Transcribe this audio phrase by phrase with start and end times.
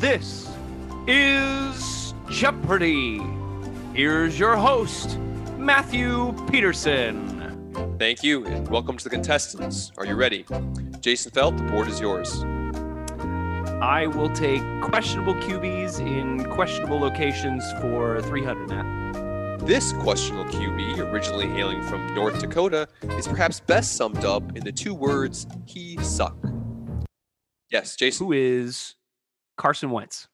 [0.00, 0.50] This
[1.06, 3.20] is Jeopardy!
[3.92, 5.18] Here's your host,
[5.58, 7.96] Matthew Peterson.
[7.98, 9.92] Thank you, and welcome to the contestants.
[9.98, 10.46] Are you ready?
[11.00, 12.44] Jason Felt, the board is yours.
[13.82, 19.66] I will take questionable QBs in questionable locations for 300, Matt.
[19.66, 24.72] This questionable QB, originally hailing from North Dakota, is perhaps best summed up in the
[24.72, 26.36] two words, he suck.
[27.70, 28.94] Yes, Jason, Who is
[29.56, 30.28] Carson Wentz?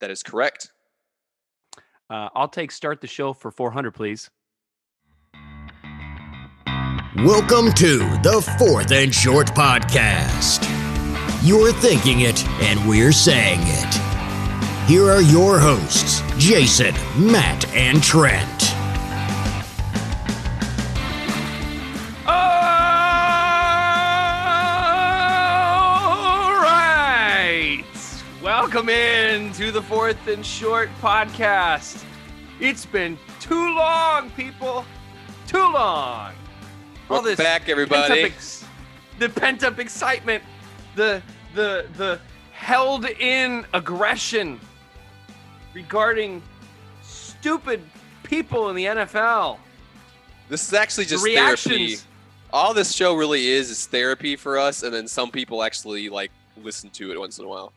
[0.00, 0.72] that is correct.
[2.08, 4.30] Uh, I'll take start the show for 400, please.
[7.16, 10.66] Welcome to the Fourth and Short Podcast.
[11.46, 14.88] You're thinking it, and we're saying it.
[14.88, 18.69] Here are your hosts, Jason, Matt, and Trent.
[28.72, 32.04] Welcome in to the Fourth and Short podcast.
[32.60, 34.84] It's been too long, people.
[35.48, 36.32] Too long.
[37.08, 38.20] All Welcome back, everybody.
[38.20, 38.64] ex-
[39.18, 40.44] the pent up excitement,
[40.94, 41.20] the
[41.56, 42.20] the the
[42.52, 44.60] held in aggression
[45.74, 46.40] regarding
[47.02, 47.82] stupid
[48.22, 49.58] people in the NFL.
[50.48, 51.66] This is actually The just reactions.
[51.66, 51.96] therapy.
[52.52, 56.30] All this show really is is therapy for us, and then some people actually like
[56.62, 57.72] listen to it once in a while.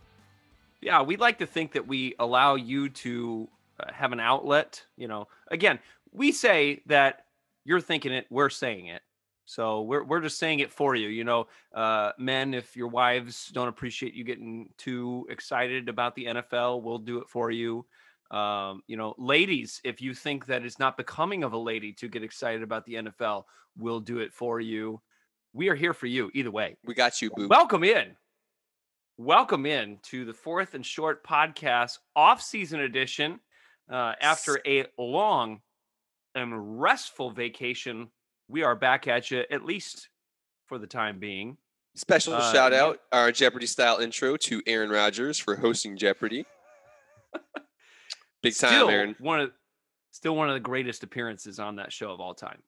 [0.84, 3.48] Yeah we'd like to think that we allow you to
[3.80, 5.28] uh, have an outlet you know.
[5.50, 5.80] Again
[6.12, 7.26] we say that
[7.66, 9.02] you're thinking it we're saying it.
[9.46, 11.48] So we're, we're just saying it for you you know.
[11.74, 17.00] Uh, men if your wives don't appreciate you getting too excited about the nfl we'll
[17.00, 17.86] do it for you.
[18.32, 22.08] Um, you know ladies if you think that it's not becoming of a lady to
[22.08, 23.44] get excited about the nfl
[23.78, 25.02] we'll do it for you.
[25.54, 26.78] We are here for you either way.
[26.84, 27.48] We got you, boo.
[27.48, 28.16] Welcome in.
[29.18, 33.40] Welcome in to the fourth and short podcast off-season edition.
[33.92, 35.60] Uh, after a long
[36.36, 38.10] and restful vacation,
[38.48, 40.10] we are back at you at least
[40.66, 41.58] for the time being.
[41.96, 42.84] Special Uh, shout yeah.
[42.84, 46.46] out our Jeopardy style intro to Aaron Rodgers for hosting Jeopardy.
[48.42, 49.16] Big time, still Aaron.
[49.20, 49.52] one of
[50.12, 52.64] still one of the greatest appearances on that show of all time.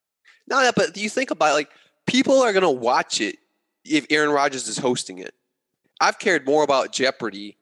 [0.47, 1.69] No, yeah, but you think about it, like
[2.05, 3.37] people are gonna watch it
[3.83, 5.33] if Aaron Rodgers is hosting it.
[5.99, 7.57] I've cared more about Jeopardy,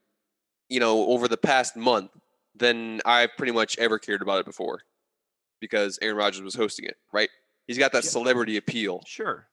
[0.69, 2.11] you know, over the past month
[2.55, 4.81] than I've pretty much ever cared about it before,
[5.59, 6.97] because Aaron Rodgers was hosting it.
[7.11, 7.29] Right?
[7.67, 9.03] He's got that celebrity appeal.
[9.05, 9.47] Sure,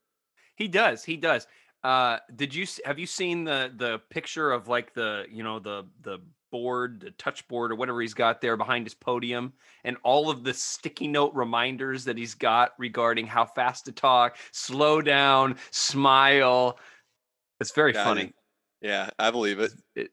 [0.57, 1.05] he does.
[1.05, 1.47] He does.
[1.83, 5.87] Uh, did you have you seen the the picture of like the you know the
[6.03, 6.19] the
[6.51, 9.53] board, the touch board or whatever he's got there behind his podium,
[9.85, 14.37] and all of the sticky note reminders that he's got regarding how fast to talk,
[14.53, 16.79] slow down, smile.
[17.61, 18.33] It's very Yeah, funny.
[18.81, 20.11] Yeah, I believe it.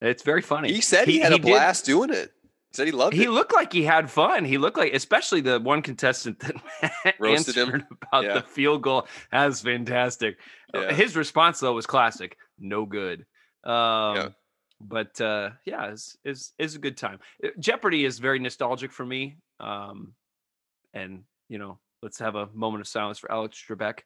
[0.00, 0.72] It's very funny.
[0.72, 2.32] He said he, had a did- blast doing it.
[2.70, 3.22] He said he loved he it.
[3.24, 4.44] He looked like he had fun.
[4.44, 7.84] He looked like, especially the one contestant that Roasted him?
[8.02, 8.34] about Yeah.
[8.34, 9.06] the field goal.
[9.32, 10.36] That was fantastic.
[10.74, 10.92] Uh, Yeah.
[10.92, 12.36] His response though was classic.
[12.58, 13.24] No good.
[13.64, 14.34] Um,
[14.80, 17.18] But uh, yeah, it's, it's, it's a good time.
[17.42, 19.38] Uh, Jeopardy is very nostalgic for me.
[19.58, 20.12] Um,
[20.94, 24.00] and you know, let's have a moment of silence for Alex Trebek.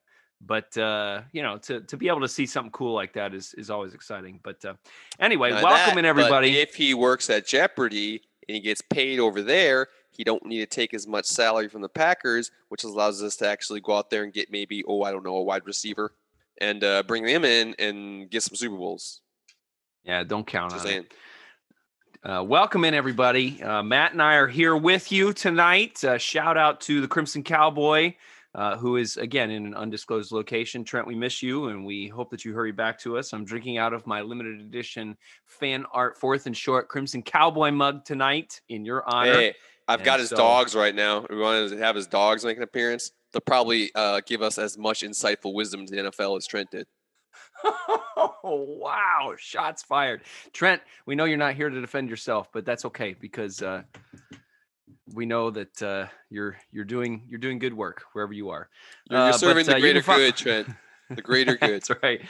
[0.44, 3.54] But uh, you know, to to be able to see something cool like that is
[3.54, 4.40] is always exciting.
[4.42, 4.74] But uh,
[5.20, 6.58] anyway, Not welcome that, in everybody.
[6.58, 10.66] If he works at Jeopardy and he gets paid over there, he don't need to
[10.66, 14.24] take as much salary from the Packers, which allows us to actually go out there
[14.24, 16.12] and get maybe, oh, I don't know, a wide receiver
[16.60, 19.20] and uh, bring them in and get some Super Bowls.
[20.04, 21.14] yeah, don't count Just on it.
[22.24, 23.60] Uh, welcome in, everybody.
[23.62, 26.04] Uh, Matt and I are here with you tonight.
[26.04, 28.14] Uh, shout out to the Crimson Cowboy,
[28.54, 30.84] uh, who is again in an undisclosed location.
[30.84, 33.32] Trent, we miss you, and we hope that you hurry back to us.
[33.32, 38.04] I'm drinking out of my limited edition fan art fourth and short Crimson Cowboy mug
[38.04, 39.34] tonight in your honor.
[39.34, 39.54] Hey,
[39.88, 41.26] I've got his so- dogs right now.
[41.28, 43.12] We want to have his dogs make an appearance.
[43.32, 46.86] They'll probably uh, give us as much insightful wisdom to the NFL as Trent did.
[47.64, 48.34] Oh,
[48.78, 49.34] wow.
[49.38, 50.22] Shots fired.
[50.52, 53.82] Trent, we know you're not here to defend yourself, but that's okay because uh,
[55.12, 58.68] we know that uh, you're you're doing you're doing good work wherever you are.
[59.10, 60.68] You're, Uh, you're serving uh, the greater can fo- good, Trent.
[61.10, 61.70] The greater good.
[61.82, 62.20] That's right.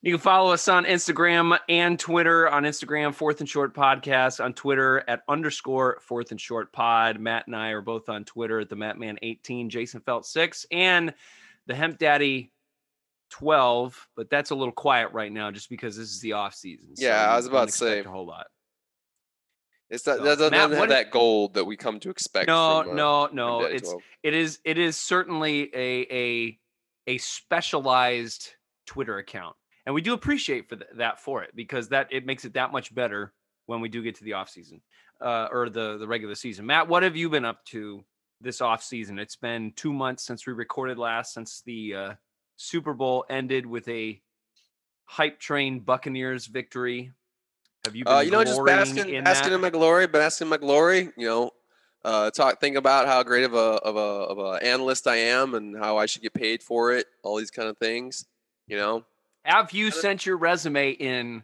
[0.00, 2.48] You can follow us on Instagram and Twitter.
[2.48, 4.42] On Instagram, Fourth and Short Podcast.
[4.44, 7.18] On Twitter at underscore Fourth and Short Pod.
[7.18, 11.12] Matt and I are both on Twitter at the Mattman18, Jason Felt six, and
[11.66, 12.52] the Hemp Daddy
[13.30, 14.08] 12.
[14.16, 16.90] But that's a little quiet right now, just because this is the off season.
[16.96, 17.98] Yeah, I was about to say.
[18.00, 18.46] a whole lot.
[19.90, 22.48] It's not, So, that doesn't Matt, have that gold that we come to expect.
[22.48, 23.60] No, from, uh, no, no.
[23.62, 24.02] It's 12.
[24.22, 26.58] it is it is certainly a a
[27.06, 28.54] a specialized
[28.86, 29.56] Twitter account.
[29.86, 32.70] and we do appreciate for th- that for it because that it makes it that
[32.72, 33.32] much better
[33.66, 34.80] when we do get to the off season
[35.20, 36.66] uh, or the the regular season.
[36.66, 38.04] Matt, what have you been up to
[38.40, 39.18] this off season?
[39.18, 42.14] It's been two months since we recorded last, since the uh,
[42.56, 44.20] Super Bowl ended with a
[45.06, 47.12] hype train Buccaneers victory.
[47.88, 50.50] Have you been Uh, you know, just basking, in basking in my glory, basking in
[50.50, 51.10] my glory.
[51.16, 51.50] You know,
[52.04, 55.54] uh, talk, think about how great of a of a of a analyst I am
[55.54, 57.06] and how I should get paid for it.
[57.22, 58.26] All these kind of things.
[58.66, 59.04] You know,
[59.44, 61.42] Have you sent your resume in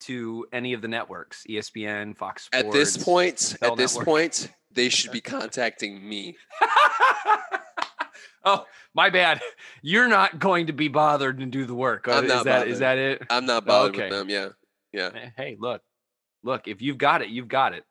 [0.00, 2.66] to any of the networks, ESPN, Fox Sports?
[2.66, 4.04] at this point, NFL at this Network?
[4.04, 6.36] point, they should be contacting me.
[8.44, 9.40] oh, my bad.
[9.80, 12.06] You're not going to be bothered and do the work.
[12.08, 13.22] I'm is not that is that it?
[13.30, 14.04] I'm not bothered Okay.
[14.10, 14.28] with them.
[14.28, 14.48] Yeah,
[14.92, 15.30] yeah.
[15.36, 15.82] Hey, look,
[16.42, 16.68] look.
[16.68, 17.84] If you've got it, you've got it.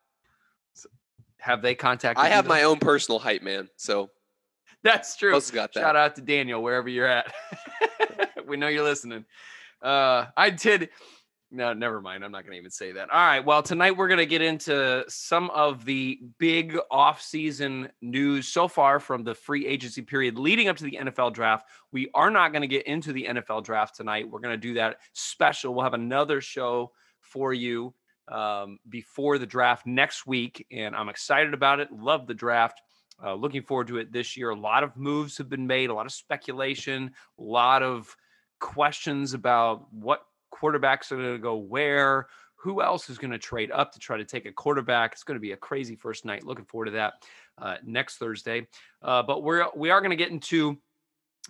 [0.74, 0.88] So,
[1.38, 2.24] have they contacted?
[2.24, 4.10] I have my own personal hype man, so
[4.82, 5.32] That's true.
[5.32, 5.74] got that.
[5.74, 7.32] Shout out to Daniel wherever you're at.
[8.46, 9.24] we know you're listening.
[9.80, 10.90] Uh, I did.
[11.54, 12.24] No, never mind.
[12.24, 13.10] I'm not going to even say that.
[13.10, 13.44] All right.
[13.44, 18.98] Well, tonight we're going to get into some of the big off-season news so far
[18.98, 21.68] from the free agency period leading up to the NFL draft.
[21.92, 24.30] We are not going to get into the NFL draft tonight.
[24.30, 25.74] We're going to do that special.
[25.74, 27.92] We'll have another show for you
[28.28, 31.92] um, before the draft next week, and I'm excited about it.
[31.92, 32.80] Love the draft.
[33.22, 34.50] Uh, looking forward to it this year.
[34.50, 38.16] A lot of moves have been made, a lot of speculation, a lot of
[38.58, 40.22] questions about what
[40.52, 44.16] quarterbacks are going to go where, who else is going to trade up to try
[44.16, 45.12] to take a quarterback.
[45.12, 46.46] It's going to be a crazy first night.
[46.46, 47.14] Looking forward to that
[47.58, 48.68] uh, next Thursday.
[49.02, 50.78] Uh, but we're we are going to get into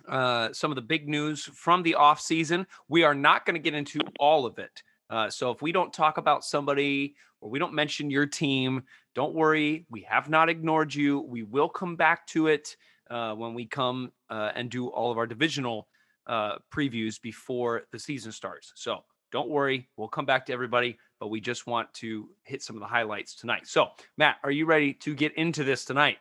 [0.07, 2.65] uh, some of the big news from the off season.
[2.87, 4.81] We are not going to get into all of it.
[5.09, 8.83] Uh, so if we don't talk about somebody or we don't mention your team,
[9.13, 9.85] don't worry.
[9.91, 11.21] We have not ignored you.
[11.21, 12.75] We will come back to it
[13.11, 15.87] uh, when we come uh, and do all of our divisional
[16.27, 18.71] uh, previews before the season starts.
[18.75, 19.89] So don't worry.
[19.97, 23.35] We'll come back to everybody, but we just want to hit some of the highlights
[23.35, 23.67] tonight.
[23.67, 23.87] So,
[24.17, 26.17] Matt, are you ready to get into this tonight?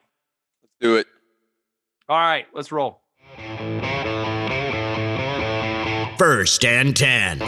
[0.63, 1.07] Let's do it.
[2.09, 3.03] All right, let's roll.
[6.19, 7.41] First and 10.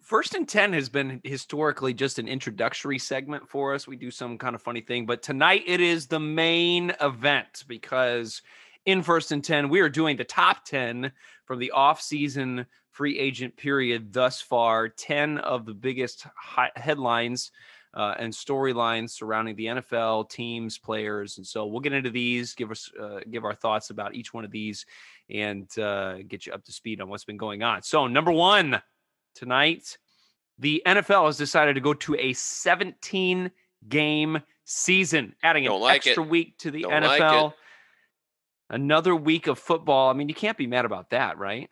[0.00, 3.86] First and 10 has been historically just an introductory segment for us.
[3.86, 8.42] We do some kind of funny thing, but tonight it is the main event because
[8.86, 11.12] in first and 10, we are doing the top 10
[11.44, 14.88] from the off-season free agent period thus far.
[14.88, 16.26] 10 of the biggest
[16.74, 17.50] headlines
[17.94, 22.54] uh, and storylines surrounding the NFL teams, players, and so we'll get into these.
[22.54, 24.86] Give us uh, give our thoughts about each one of these,
[25.28, 27.82] and uh, get you up to speed on what's been going on.
[27.82, 28.80] So number one
[29.34, 29.98] tonight,
[30.58, 33.50] the NFL has decided to go to a 17
[33.88, 36.10] game season, adding an Don't like it.
[36.10, 37.50] extra week to the Don't NFL.
[37.50, 37.54] it.
[38.72, 40.10] Another week of football.
[40.10, 41.68] I mean, you can't be mad about that, right?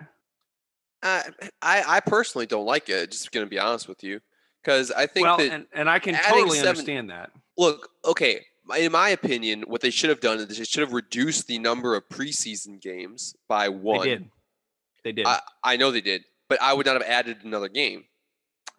[1.03, 1.25] I,
[1.63, 3.11] I I personally don't like it.
[3.11, 4.21] Just gonna be honest with you,
[4.63, 7.31] because I think well, that and, and I can totally seven- understand that.
[7.57, 8.45] look okay.
[8.79, 11.97] In my opinion, what they should have done is they should have reduced the number
[11.97, 14.01] of preseason games by one.
[14.01, 14.31] They did.
[15.03, 15.27] They did.
[15.27, 18.05] I, I know they did, but I would not have added another game.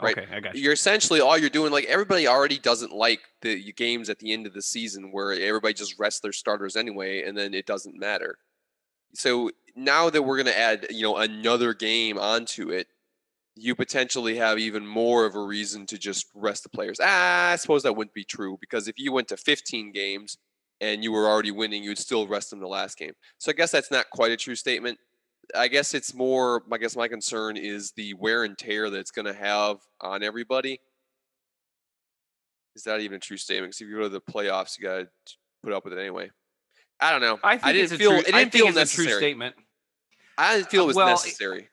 [0.01, 0.17] Right.
[0.17, 0.61] Okay, I got you.
[0.61, 1.71] You're essentially all you're doing.
[1.71, 5.73] Like everybody already doesn't like the games at the end of the season where everybody
[5.73, 8.37] just rests their starters anyway, and then it doesn't matter.
[9.13, 12.87] So now that we're going to add, you know, another game onto it,
[13.55, 16.99] you potentially have even more of a reason to just rest the players.
[17.01, 20.37] Ah, I suppose that wouldn't be true because if you went to 15 games
[20.79, 23.11] and you were already winning, you'd still rest them the last game.
[23.37, 24.97] So I guess that's not quite a true statement.
[25.55, 26.63] I guess it's more.
[26.71, 30.23] I guess my concern is the wear and tear that it's going to have on
[30.23, 30.79] everybody.
[32.75, 33.71] Is that even a true statement?
[33.71, 35.07] Because if you go to the playoffs, you got to
[35.63, 36.31] put up with it anyway.
[36.99, 37.39] I don't know.
[37.43, 38.11] I think didn't it's a feel.
[38.11, 39.07] true, it didn't I feel necessary.
[39.07, 39.55] true statement.
[40.37, 41.69] I didn't feel it uh, was well, necessary.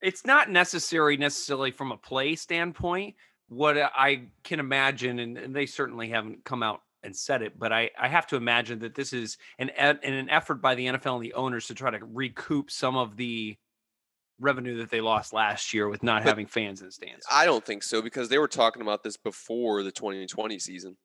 [0.00, 3.16] it's not necessary necessarily from a play standpoint.
[3.48, 7.72] What I can imagine, and, and they certainly haven't come out and said it, but
[7.72, 11.24] I, I have to imagine that this is an an effort by the NFL and
[11.24, 13.56] the owners to try to recoup some of the
[14.40, 17.24] revenue that they lost last year with not But having fans in the stands.
[17.30, 20.96] I don't think so because they were talking about this before the 2020 season.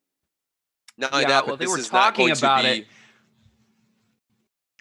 [0.98, 2.88] Not Yeah, that, well, they were talking about it.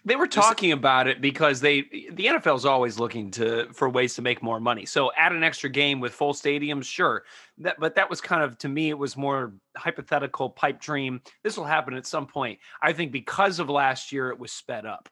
[0.06, 1.82] They were talking about it because they
[2.12, 4.86] the NFL is always looking to for ways to make more money.
[4.86, 7.25] So add an extra game with full stadiums, sure.
[7.58, 11.20] That but that was kind of to me it was more hypothetical pipe dream.
[11.42, 12.60] This will happen at some point.
[12.80, 15.08] I think because of last year it was sped up.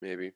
[0.00, 0.32] Maybe.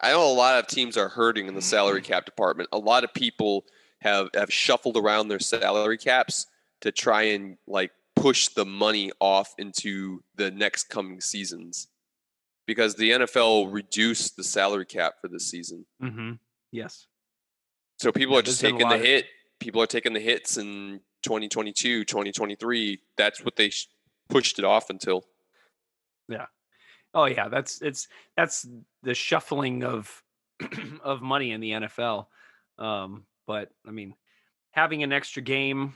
[0.00, 2.12] I know a lot of teams are hurting in the salary Mm-hmm.
[2.12, 2.68] cap department.
[2.70, 3.64] A lot of people
[4.00, 6.46] have have shuffled around their salary caps
[6.82, 11.88] to try and like push the money off into the next coming seasons.
[12.66, 15.86] Because the NFL reduced the salary cap for this season.
[16.02, 16.32] Mm-hmm.
[16.72, 17.06] Yes.
[17.98, 19.26] So people Yeah, are just there's been a taking the lot of- hit.
[19.60, 22.98] People are taking the hits in 2022, 2023.
[23.16, 23.88] That's what they sh-
[24.28, 25.24] pushed it off until.
[26.28, 26.46] Yeah.
[27.14, 28.66] Oh yeah, that's it's that's
[29.02, 30.22] the shuffling of
[31.02, 32.26] of money in the NFL.
[32.78, 34.14] Um, but I mean,
[34.72, 35.94] having an extra game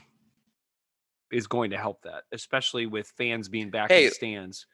[1.31, 4.65] is going to help that, especially with fans being back in Hey, the stands.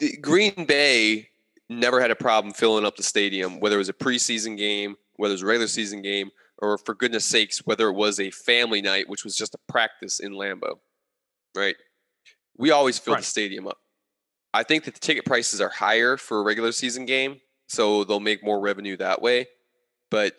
[0.00, 1.28] the- Green Bay
[1.74, 5.32] never had a problem filling up the stadium, whether it was a preseason game, whether
[5.32, 8.80] it was a regular season game, or for goodness sakes, whether it was a family
[8.82, 10.78] night, which was just a practice in Lambeau,
[11.56, 11.76] right?
[12.56, 13.20] We always fill Right.
[13.20, 13.78] the stadium up.
[14.52, 18.20] I think that the ticket prices are higher for a regular season game, so they'll
[18.20, 19.48] make more revenue that way.
[20.10, 20.36] But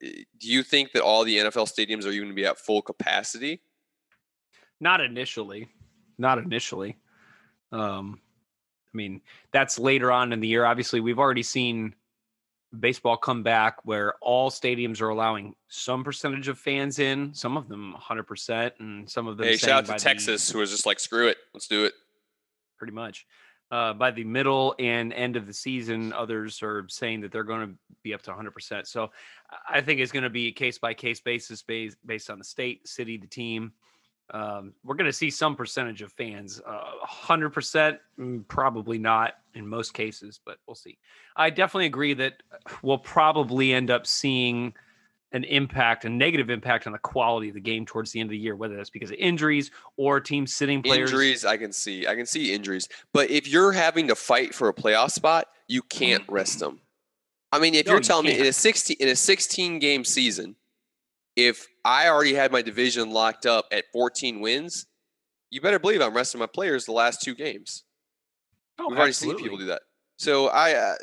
[0.00, 3.60] do you think that all the NFL stadiums are going to be at full capacity?
[4.80, 5.68] Not initially,
[6.18, 6.96] not initially.
[7.72, 8.20] Um,
[8.96, 9.20] I mean,
[9.52, 10.64] that's later on in the year.
[10.64, 11.94] Obviously, we've already seen
[12.80, 17.68] baseball come back where all stadiums are allowing some percentage of fans in, some of
[17.68, 20.86] them 100%, and some of them Hey, shout out to the- Texas, who was just
[20.86, 21.92] like, screw it, let's do it.
[22.78, 23.26] pretty much.
[23.70, 27.66] Uh, by the middle and end of the season, others are saying that they're going
[27.68, 28.86] to be up to 100%.
[28.86, 29.10] So
[29.68, 32.44] I- think it's going to be a case by case basis based, based on the
[32.44, 33.72] state, city, the team.
[34.30, 36.60] Um, we're going to see some percentage of fans.
[36.66, 40.98] Uh, 100%, mm, probably not in most cases, but we'll see.
[41.36, 42.42] I definitely agree that
[42.82, 44.74] we'll probably end up seeing
[45.32, 48.32] an impact, a negative impact on the quality of the game towards the end of
[48.32, 51.10] the year, whether that's because of injuries or teams sitting players.
[51.10, 52.06] Injuries, I can see.
[52.06, 52.88] I can see injuries.
[53.12, 56.80] But if you're having to fight for a playoff spot, you can't rest them.
[57.52, 60.04] I mean, if No, you're you telling me in a 16 in a 16 game
[60.04, 60.56] season,
[61.36, 64.86] if I already had my division locked up at 14 wins,
[65.50, 67.84] you better believe I'm resting my players the last two games.
[68.78, 69.82] Oh, We've already seen people do that.
[70.16, 70.94] So I, uh,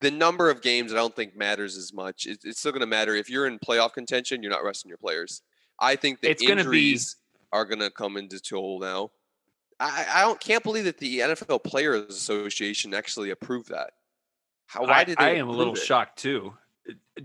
[0.00, 2.26] the number of games I don't think matters as much.
[2.26, 4.42] It, it's still going to matter if you're in playoff contention.
[4.42, 5.42] You're not resting your players.
[5.78, 7.16] I think the It's gonna be- injuries
[7.52, 9.10] are going to come into toll now.
[9.78, 13.90] I, I don't can't believe that the NFL Players Association actually approved that.
[14.66, 15.24] How why I, did they?
[15.24, 15.78] I am a little it?
[15.80, 16.54] shocked too.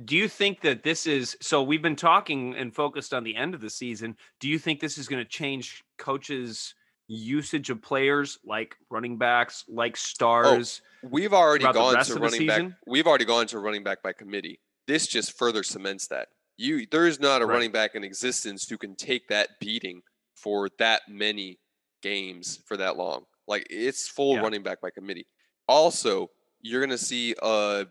[0.05, 1.61] Do you think that this is so?
[1.61, 4.15] We've been talking and focused on the end of the season.
[4.39, 6.73] Do you think this is going to change coaches'
[7.07, 10.81] usage of players like running backs, like stars?
[11.03, 12.71] We've already gone to running back.
[12.87, 14.59] We've already gone to running back by committee.
[14.87, 17.53] This just further cements that you there is not a Right.
[17.55, 20.01] running back in existence who can take that beating
[20.35, 21.59] for that many
[22.01, 23.25] games for that long.
[23.47, 24.41] Like it's full Yeah.
[24.41, 25.27] running back by committee.
[25.67, 27.35] Also, you're gonna see.
[27.41, 27.85] Uh,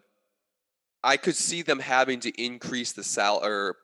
[1.03, 3.77] I could see them having to increase the sal or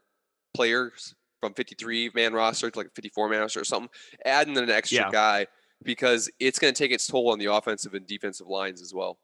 [0.55, 3.91] players from 53 man roster to like 54 man roster or something,
[4.25, 5.11] adding an extra Yeah.
[5.11, 5.47] guy
[5.83, 9.19] because it's going to take its toll on the offensive and defensive lines as well.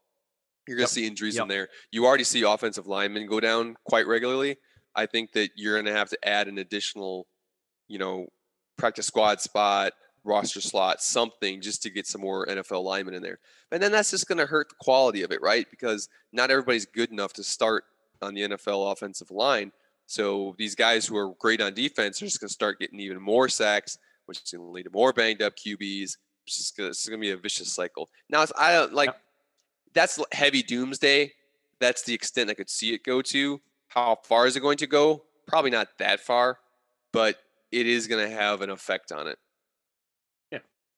[0.67, 0.89] You're going Yep.
[0.89, 1.41] to see injuries Yep.
[1.43, 1.69] in there.
[1.91, 4.57] You already see offensive linemen go down quite regularly.
[4.95, 7.27] I think that you're going to have to add an additional,
[7.87, 8.27] you know,
[8.77, 9.93] practice squad spot,
[10.23, 13.39] roster slot, something just to get some more NFL linemen in there.
[13.71, 15.67] And then that's just going to hurt the quality of it, right?
[15.69, 17.83] Because not everybody's good enough to start
[18.21, 19.71] on the NFL offensive line.
[20.05, 23.21] So these guys who are great on defense are just going to start getting even
[23.21, 26.17] more sacks, which is going to lead to more banged up QBs.
[26.45, 28.09] It's just going to be a vicious cycle.
[28.29, 29.15] Now, I don't like
[29.93, 31.31] that's heavy doomsday.
[31.79, 33.61] That's the extent I could see it go to.
[33.87, 35.23] How far is it going to go?
[35.47, 36.59] Probably not that far,
[37.11, 37.37] but
[37.71, 39.37] it is going to have an effect on it.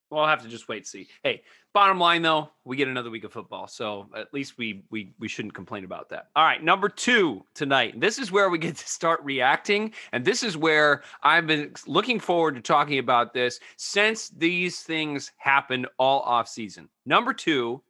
[0.09, 1.07] Well, I'll have to just wait and see.
[1.23, 1.41] Hey,
[1.73, 5.27] bottom line though, we get another week of football, so at least we we we
[5.27, 6.27] shouldn't complain about that.
[6.35, 7.99] All right, number two tonight.
[7.99, 12.19] This is where we get to start reacting, and this is where I've been looking
[12.19, 16.87] forward to talking about this since these things happened all off season.
[17.05, 17.81] Number two,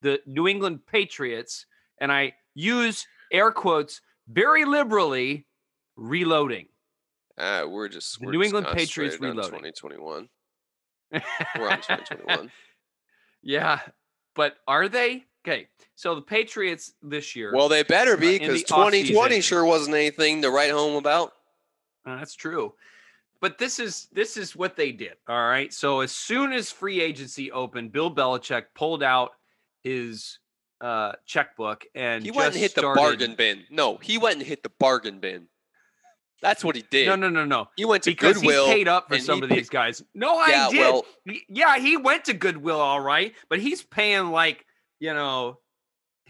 [0.00, 1.66] the New England Patriots,
[1.98, 5.46] and I use air quotes very liberally,
[5.96, 6.66] reloading.
[7.38, 9.44] Uh, we're just we're New just England Patriots reloading.
[9.44, 10.28] 2021.
[11.58, 12.50] We're on 2021.
[13.44, 13.80] Yeah,
[14.36, 15.24] but are they?
[15.44, 15.66] Okay,
[15.96, 17.52] so the Patriots this year.
[17.52, 21.32] Well, they better be because offseason- 2020 sure wasn't anything to write home about.
[22.06, 22.72] Uh, that's true.
[23.40, 25.14] But this is this is what they did.
[25.28, 25.72] All right.
[25.72, 29.32] So as soon as free agency opened, Bill Belichick pulled out
[29.82, 30.38] his
[30.80, 33.64] uh checkbook and He went and hit the bargain bin.
[33.70, 35.48] No, he went and hit the bargain bin.
[36.42, 37.06] That's what he did.
[37.06, 37.68] No, no, no, no.
[37.76, 38.66] He went to Because Goodwill.
[38.66, 40.02] he paid up for some of these guys.
[40.12, 40.80] No, I yeah, did.
[40.80, 41.06] well,
[41.48, 44.66] yeah, he went to Goodwill, all right, but he's paying like
[45.02, 45.58] you know,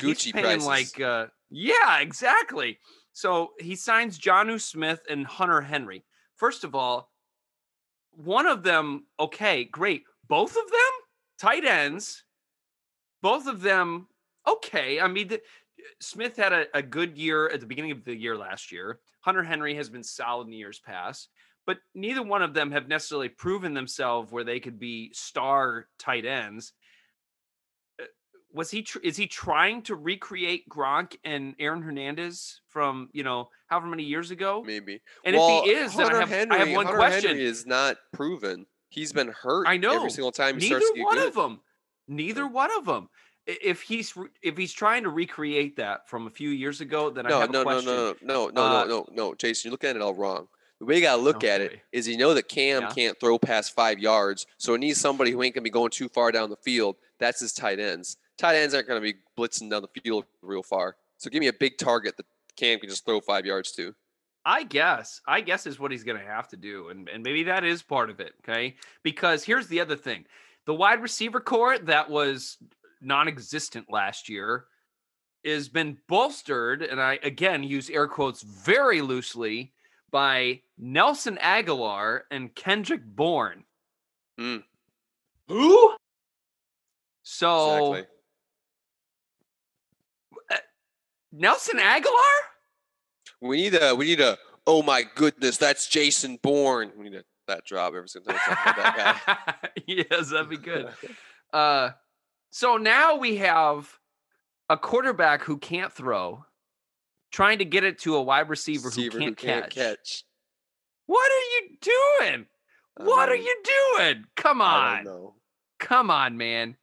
[0.01, 0.67] Gucci paying prices.
[0.67, 2.79] like uh, yeah, exactly.
[3.13, 6.05] So he signs Jonnu Smith and Hunter Henry.
[6.37, 7.11] First of all,
[8.13, 10.05] one of them, okay, great.
[10.27, 10.93] Both of them,
[11.39, 12.25] tight ends.
[13.21, 14.09] Both of them
[14.49, 15.01] okay.
[15.01, 15.37] I mean,
[16.01, 18.99] Smith had a, a good year at the beginning of the year last year.
[19.21, 21.29] Hunter Henry has been solid in the years past,
[21.67, 26.25] but neither one of them have necessarily proven themselves where they could be star tight
[26.25, 26.73] ends.
[28.01, 28.07] Uh,
[28.53, 28.83] Was he?
[28.83, 34.05] Tr- is he trying to recreate Gronk and Aaron Hernandez from you know however many
[34.05, 34.63] years ago?
[34.67, 35.01] Maybe.
[35.25, 37.31] And well, if he is, then I have, Henry, I have one Hunter question.
[37.31, 38.67] Henry is not proven.
[38.89, 39.67] He's been hurt.
[39.69, 39.95] I know.
[39.97, 41.61] every single time he Neither starts to get one of them.
[42.09, 43.09] Neither one of them.
[43.47, 47.31] If he's if he's trying to recreate that from a few years ago, then I
[47.31, 47.93] No, have no, a no, question.
[47.93, 50.47] no, no, no, Uh, no, no, no, Jason, you're looking at it all wrong.
[50.79, 52.11] The way you gotta look at it Okay.
[52.11, 52.91] you know that Cam Yeah.
[52.91, 56.09] can't throw past five yards, so it needs somebody who ain't gonna be going too
[56.09, 56.97] far down the field.
[57.19, 58.17] That's his tight ends.
[58.37, 60.97] Tight ends aren't gonna be blitzing down the field real far.
[61.19, 63.95] So give me a big target that Cam can just throw five yards to.
[64.45, 65.21] I guess.
[65.27, 67.81] I guess is what he's going to have to do, and and maybe that is
[67.81, 68.35] part of it.
[68.43, 70.27] Okay, because here's the other thing:
[70.65, 72.59] the wide receiver core that was
[73.03, 74.67] non-existent last year
[75.45, 79.73] has been bolstered, and I again use air quotes very loosely
[80.11, 83.65] by Nelson Agholor and Kendrick Bourne.
[84.39, 84.63] Mm.
[85.49, 85.95] Who?
[87.23, 88.09] So Exactly.
[91.33, 92.39] Nelson Agholor?
[93.41, 96.93] We need a we need a oh my goodness, that's Jason Bourne.
[96.97, 98.41] We need a, that drop every single time.
[98.49, 99.71] we talk about that guy.
[99.87, 100.89] yes, that'd be good.
[101.53, 101.91] Uh,
[102.53, 103.99] so now we have
[104.69, 106.45] a quarterback who can't throw,
[107.33, 109.75] trying to get it to a wide receiver, Receiver who, can't, catch.
[109.75, 110.25] catch.
[111.07, 112.47] What are you doing?
[112.99, 113.63] What are Um, you
[113.97, 114.25] doing?
[114.37, 115.33] Come on.
[115.81, 116.77] Come on, man.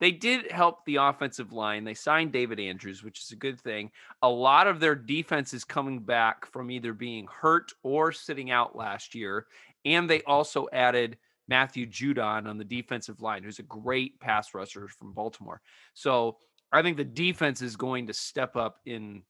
[0.00, 1.84] They did help the offensive line.
[1.84, 3.92] They signed David Andrews, which is a good thing.
[4.22, 8.74] A lot of their defense is coming back from either being hurt or sitting out
[8.74, 9.46] last year.
[9.84, 11.16] And they also added
[11.52, 15.60] Matthew Judon on the defensive line, who's a great pass rusher from Baltimore.
[15.92, 16.38] So
[16.72, 19.22] I think the defense is going to step up in,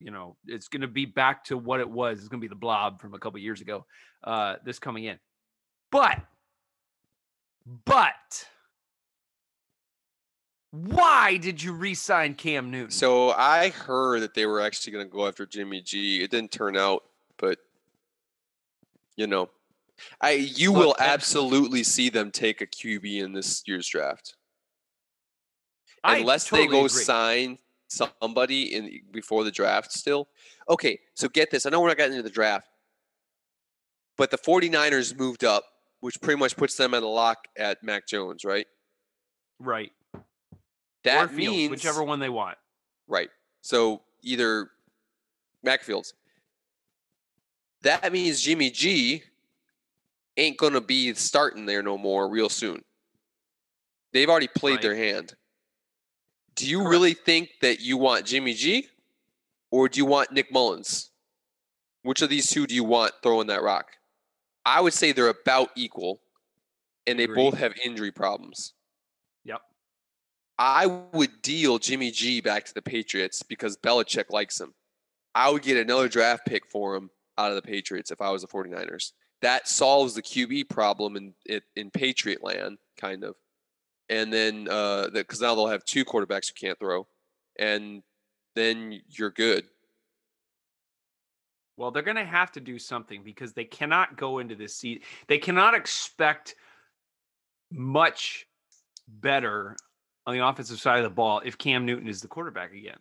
[0.00, 2.18] you know, it's going to be back to what it was.
[2.18, 3.84] It's going to be the blob from a couple years ago,
[4.24, 5.18] uh, this coming in.
[5.92, 6.18] But,
[7.84, 8.48] but,
[10.70, 12.90] why did you re-sign Cam Newton?
[12.90, 16.22] So I heard that they were actually going to go after Jimmy G.
[16.22, 17.02] It didn't turn out,
[17.36, 17.58] but
[19.16, 19.50] you know,
[20.20, 24.36] I you Look, will absolutely see them take a QB in this year's draft,
[26.04, 27.02] I unless totally they go agree.
[27.02, 29.92] sign somebody in before the draft.
[29.92, 30.28] Still,
[30.68, 30.98] okay.
[31.14, 31.66] So get this.
[31.66, 32.68] I know we're not getting into the draft,
[34.16, 35.64] but the 49ers moved up,
[36.00, 38.66] which pretty much puts them at a lock at Mac Jones, right?
[39.58, 39.92] right.
[41.04, 42.58] That Fields, means whichever one they want.
[43.06, 43.30] Right.
[43.62, 44.70] So either
[45.62, 46.14] Mac Fields.
[47.82, 49.22] That means Jimmy G
[50.36, 52.84] ain't gonna be starting there no more real soon.
[54.12, 54.82] They've already played Right.
[54.82, 55.34] their hand.
[56.54, 56.90] Do you Correct.
[56.90, 58.88] really think that you want Jimmy G
[59.70, 61.10] or do you want Nick Mullens?
[62.02, 63.90] Which of these two do you want throwing that rock?
[64.64, 66.22] I would say they're about equal
[67.06, 67.36] and they Agree.
[67.36, 68.72] both have injury problems.
[69.44, 69.60] Yep.
[70.58, 74.74] I would deal Jimmy G back to the Patriots because Belichick likes him.
[75.34, 78.40] I would get another draft pick for him out of the Patriots if I was
[78.42, 79.12] the 49ers.
[79.42, 83.36] That solves the QB problem in in, in Patriot land, kind of.
[84.08, 87.06] And then uh because now they'll have two quarterbacks who can't throw.
[87.58, 88.02] And
[88.54, 89.64] then you're good.
[91.76, 95.02] Well, they're going to have to do something because they cannot go into this season.
[95.28, 96.54] They cannot expect
[97.70, 98.46] much
[99.06, 99.76] better
[100.26, 102.98] on the offensive side of the ball if Cam Newton is the quarterback again,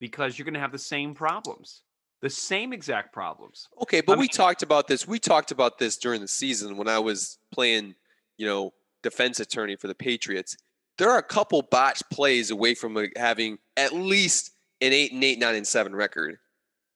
[0.00, 1.82] because you're going to have the same problems,
[2.26, 3.68] the same exact problems.
[3.82, 5.06] Okay, but I we talked about this.
[5.06, 7.94] We talked about this during the season when I was playing,
[8.36, 8.72] you know,
[9.04, 10.56] defense attorney for the Patriots.
[10.98, 15.38] There are a couple botched plays away from having at least an eight and eight,
[15.38, 16.38] nine and seven record.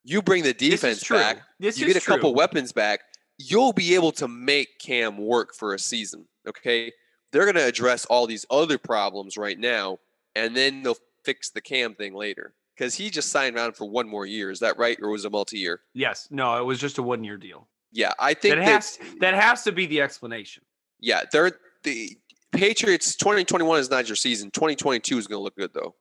[0.02, 1.18] You bring the defense true.
[1.18, 3.02] back, This you get a couple weapons back,
[3.38, 6.26] you'll be able to make Cam work for a season.
[6.48, 6.90] Okay,
[7.30, 9.98] they're going to address all these other problems right now,
[10.34, 14.08] and then they'll fix the Cam thing later because he just signed around for one
[14.08, 14.50] more year.
[14.50, 15.82] Is that right, or was it multi-year?
[15.92, 17.68] Yes, no, it was just a one-year deal.
[17.92, 20.62] Yeah, I think That that has that has to be the explanation.
[20.98, 22.16] Yeah, they're the
[22.52, 23.16] Patriots.
[23.16, 24.50] Twenty twenty one is not your season.
[24.50, 25.94] Twenty twenty two is going to look good though.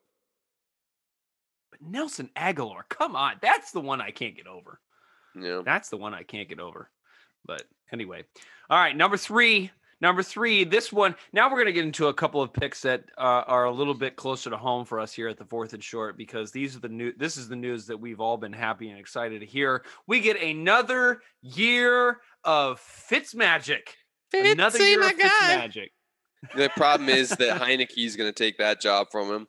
[1.72, 4.80] But Nelson Agholor, come on, that's the one I can't get over.
[5.36, 5.62] Yeah.
[5.66, 6.90] That's the one I can't get over.
[7.46, 8.24] But anyway,
[8.70, 9.72] all right, number three.
[10.02, 11.16] Number three, this one.
[11.34, 13.94] Now we're going to get into a couple of picks that uh, are a little
[13.94, 16.80] bit closer to home for us here at the fourth and short because these are
[16.80, 17.14] the new.
[17.18, 19.84] This is the news that we've all been happy and excited to hear.
[20.08, 23.98] We get another year of Fitz magic.
[24.34, 25.92] Another year of Fitz magic.
[26.56, 29.48] The problem is that Heinicke is going to take that job from him.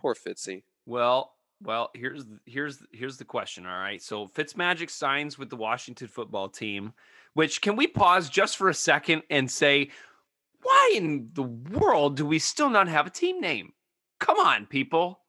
[0.00, 0.62] Poor Fitzy.
[0.86, 1.31] Well,
[1.62, 3.66] well, here's here's here's the question.
[3.66, 6.92] All right, so Fitzmagic signs with the Washington football team.
[7.34, 9.90] Which can we pause just for a second and say,
[10.62, 13.72] why in the world do we still not have a team name?
[14.20, 15.20] Come on, people.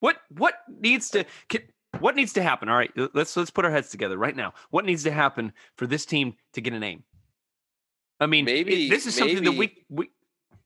[0.00, 1.62] What what needs to can,
[1.98, 2.68] what needs to happen?
[2.68, 4.54] All right, let's let's put our heads together right now.
[4.70, 7.02] What needs to happen for this team to get a name?
[8.20, 10.10] I mean, Maybe- this is something that we maybe- we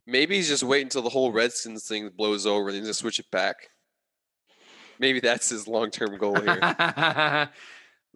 [0.07, 3.21] Maybe he's just waiting until the whole Redskins thing blows over and then just switch
[3.21, 3.71] it back.
[5.01, 7.49] Maybe that's his long term goal here.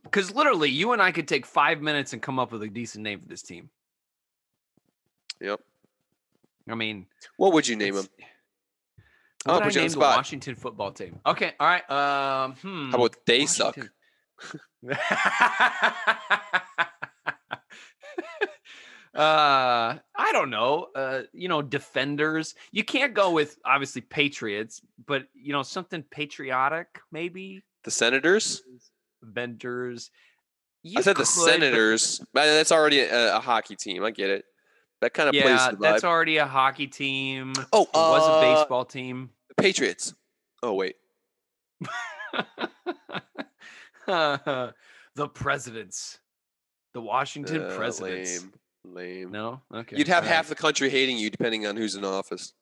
[0.05, 3.05] Because literally, you and I could take five minutes and come up with a decent
[3.05, 3.70] name for this team.
[5.40, 5.61] yep.
[6.68, 7.07] I mean,
[7.38, 8.07] What would you name him?
[9.47, 9.99] what would I name the.
[9.99, 11.20] Washington football team?
[11.25, 11.90] Okay, all right.
[11.90, 13.79] Um, hmm, How about they suck?
[19.14, 20.88] Uh, I don't know.
[20.94, 22.55] Uh, you know, defenders.
[22.72, 27.62] You can't go with obviously Patriots, but you know something patriotic, maybe.
[27.85, 28.62] The Senators?
[29.22, 30.11] Vendors.
[30.96, 32.20] I said the could, but- Senators.
[32.33, 34.05] but That's already a, a hockey team.
[34.05, 34.44] I get it.
[35.00, 35.81] That kind of plays Yeah, the vibe.
[35.81, 37.53] that's already a hockey team.
[37.72, 39.31] oh, It was a uh, baseball team.
[39.48, 40.14] The Patriots.
[40.62, 40.96] Oh wait.
[44.07, 46.18] the presidents.
[46.94, 48.40] The Washington Uh, presidents.
[48.42, 48.53] Lame.
[48.85, 49.31] Lame.
[49.33, 49.61] No?
[49.73, 49.97] Okay.
[49.97, 50.37] You'd have all right.
[50.37, 52.53] half the country hating you depending on who's in office.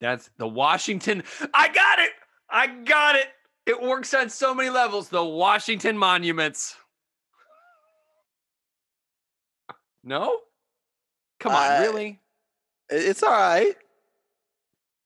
[0.00, 1.22] That's the Washington.
[1.54, 2.10] I got it.
[2.50, 3.28] I got it.
[3.66, 5.08] It works on so many levels.
[5.08, 6.76] The Washington monuments.
[10.02, 10.38] No?
[11.40, 12.20] Come on, Uh, really?
[12.90, 13.74] It's all right.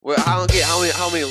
[0.03, 0.93] Well, I don't get how many.
[0.93, 1.31] How many?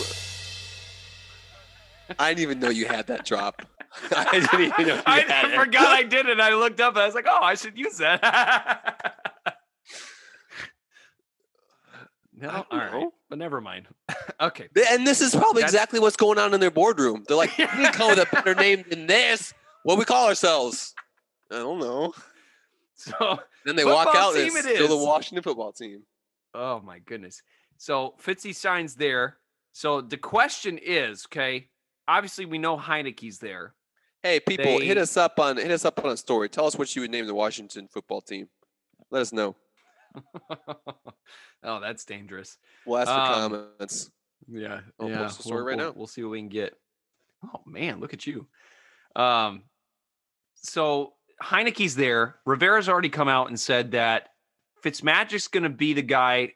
[2.17, 3.61] I didn't even know you had that drop.
[4.15, 6.39] I didn't even know I forgot I did it.
[6.39, 9.17] I looked up and I was like, oh, I should use that.
[12.35, 12.91] no, all right.
[12.91, 13.13] know.
[13.29, 13.87] But never mind.
[14.41, 14.67] okay.
[14.91, 17.23] And this is probably That's- exactly what's going on in their boardroom.
[17.27, 19.53] They're like, we can come with a better name than this.
[19.83, 20.93] What we call ourselves?
[21.51, 22.13] I don't know.
[22.95, 25.05] So, Then they walk out and it's it still the.
[25.05, 26.01] Washington football team.
[26.53, 27.41] oh my goodness.
[27.77, 29.37] So Fitzy signs there.
[29.71, 31.67] So the question is, okay,
[32.07, 33.75] obviously we know Heinicke's there.
[34.27, 36.49] Hey, people, hit us up on hit us up on a story.
[36.49, 38.49] Tell us what you would name the Washington football team.
[39.09, 39.55] Let us know.
[41.63, 42.57] oh, that's dangerous.
[42.85, 44.11] We'll ask for Um, comments.
[44.45, 44.81] Yeah.
[44.99, 45.17] I'll yeah.
[45.19, 45.93] post the story we'll, right we'll- now.
[45.95, 46.73] We'll see what we can get.
[47.41, 48.47] Oh man, look at you.
[49.15, 49.63] Um,
[50.55, 52.35] so Heinicke's there.
[52.45, 54.27] Rivera's already come out and said that
[54.83, 56.51] Fitzmagic's going to be the guy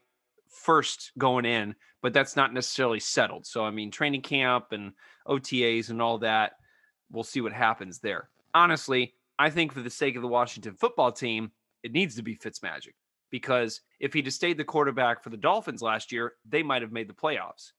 [0.50, 3.46] first going in, but that's not necessarily settled.
[3.46, 4.92] So I mean, training camp and
[5.26, 6.58] OTAs and all that.
[7.12, 8.30] We'll see what happens there.
[8.54, 11.52] Honestly, I think for the sake of the Washington football team,
[11.84, 12.94] it needs to be Fitzmagic
[13.32, 16.92] because if he'd have stayed the quarterback for the Dolphins last year, they might have
[16.92, 17.72] made the playoffs.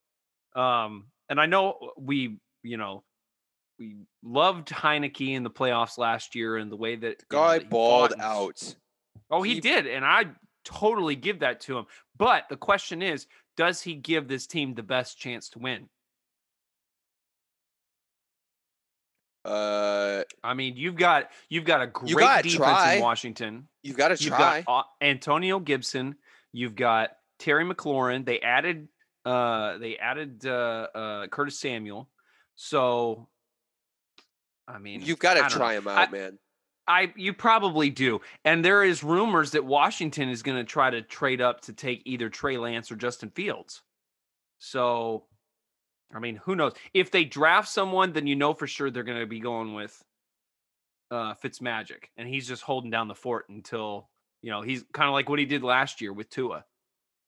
[0.58, 3.04] Um, and I know we, you know,
[3.78, 7.58] we loved Heinicke in the playoffs last year and the way that you know, Guy
[7.58, 8.74] that balled out.
[9.30, 10.26] Oh, he He- did, and I
[10.64, 11.86] totally give that to him.
[12.16, 15.88] But the question is, does he give this team the best chance to win?
[19.44, 22.94] Uh, I mean, you've got you've got a great defense try.
[22.94, 23.68] in Washington.
[23.82, 24.62] you've got to You've try.
[24.62, 26.16] got uh, Antonio Gibson.
[26.52, 28.24] You've got Terry McLaurin.
[28.24, 28.88] They added
[29.24, 32.08] uh they added uh, uh Curtis Samuel.
[32.54, 33.28] So
[34.68, 35.56] I mean, You've got to don't know.
[35.56, 36.38] try him out, man.
[36.86, 38.20] I you probably do.
[38.44, 42.02] And there is rumors that Washington is going to try to trade up to take
[42.04, 43.82] either Trey Lance or Justin Fields.
[44.58, 45.24] So
[46.14, 46.72] I mean, who knows?
[46.92, 50.02] If they draft someone, then you know for sure they're going to be going with
[51.10, 54.08] uh Fitzmagic and he's just holding down the fort until,
[54.40, 56.64] you know, he's kind of like what he did last year with Tua.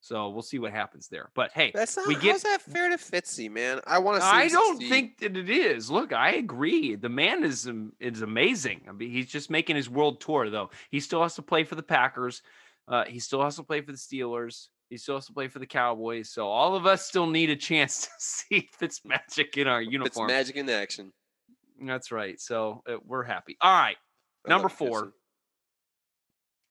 [0.05, 1.31] So we'll see what happens there.
[1.35, 2.07] But hey, That's not.
[2.07, 3.81] we get how's that fair to Fitzy, man?
[3.87, 4.20] I want to.
[4.20, 5.90] see I don't think that it is.
[5.90, 6.94] Look, I agree.
[6.94, 7.66] The man is
[8.01, 8.83] is amazing.
[8.87, 10.68] I mean, he's just making his world tour though.
[10.90, 12.42] He still has to play for the Packers.
[12.87, 14.68] Uh, he still has to play for the Steelers.
[14.90, 16.31] He still has to play for the Cowboys.
[16.31, 20.29] So all of us still need a chance to see Fitzmagic in our uniform.
[20.29, 21.12] It's magic in action.
[21.81, 22.40] That's right.
[22.40, 23.57] So uh, we're happy.
[23.61, 23.97] All right.
[24.47, 25.12] Number four.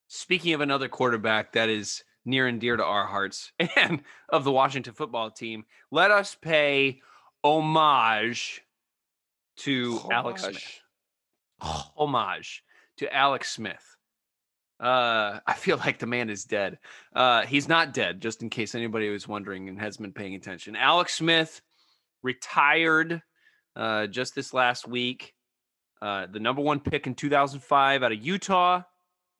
[0.07, 4.51] Speaking of another quarterback that is near and dear to our hearts and of the
[4.51, 7.01] Washington football team, let us pay
[7.43, 8.61] homage
[9.57, 10.81] to Alex Smith.
[11.61, 12.63] Homage
[12.97, 13.92] to Alex Smith.
[14.83, 16.77] Uh, I feel like the man is dead.
[17.15, 20.75] Uh, he's not dead, just in case anybody was wondering and has been paying attention.
[20.75, 21.61] Alex Smith
[22.21, 23.21] retired
[23.77, 25.33] uh, just this last week.
[26.01, 28.81] Uh, the number one pick in 2005 out of Utah.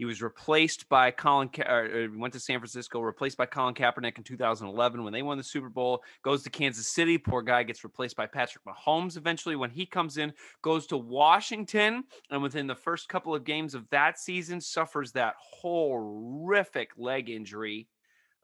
[0.03, 1.47] He was replaced by Colin.
[1.47, 5.45] Ka- went to San Francisco, replaced by Colin Kaepernick in 2011 when they won the
[5.45, 6.03] Super Bowl.
[6.23, 7.17] Goes to Kansas City.
[7.17, 10.33] Poor guy gets replaced by Patrick Mahomes eventually when he comes in.
[10.61, 15.35] Goes to Washington, and within the first couple of games of that season, suffers that
[15.39, 17.87] horrific leg injury.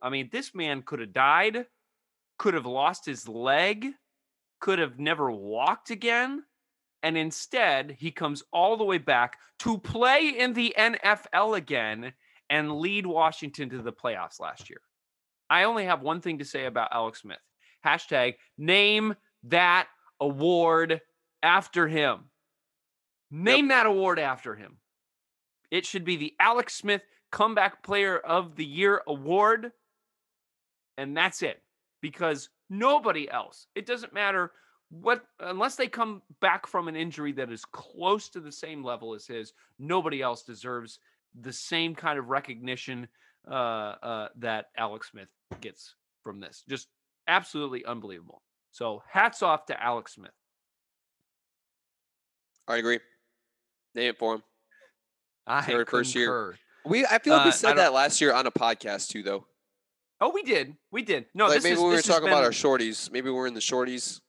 [0.02, 1.66] I mean, this man could have died,
[2.38, 3.86] could have lost his leg,
[4.62, 6.44] could have never walked again.
[7.04, 12.14] And instead, he comes all the way back to play in the NFL again
[12.50, 14.82] and lead Washington to the playoffs last year.
[15.50, 17.40] I only have one thing to say about Alex Smith.
[17.86, 19.88] Hashtag name that
[20.20, 21.02] award
[21.42, 22.26] after him.
[23.32, 24.78] Name that award after him.
[25.72, 29.72] It should be the Alex Smith Comeback Player of the Year award.
[30.98, 31.62] And that's it.
[32.02, 34.52] Because nobody else, it doesn't matter
[34.90, 39.14] what unless they come back from an injury that is close to the same level
[39.14, 41.00] as his, nobody else deserves
[41.40, 43.08] the same kind of recognition
[43.50, 45.28] uh, uh, that Alex Smith
[45.62, 46.64] gets from this.
[46.68, 46.88] Just
[47.28, 48.42] absolutely unbelievable.
[48.72, 50.32] So hats off to Alex Smith.
[52.68, 53.00] I agree.
[53.96, 54.44] Name it for him.
[55.48, 56.56] I Third first year.
[56.86, 59.10] We I feel like Uh, we I said don't- that last year on a podcast
[59.10, 59.46] too, though.
[60.22, 60.76] Oh, we did.
[60.92, 61.28] We did.
[61.34, 63.10] No, like this maybe is, we were this has talking about our shorties.
[63.12, 64.20] Maybe we're in the shorties.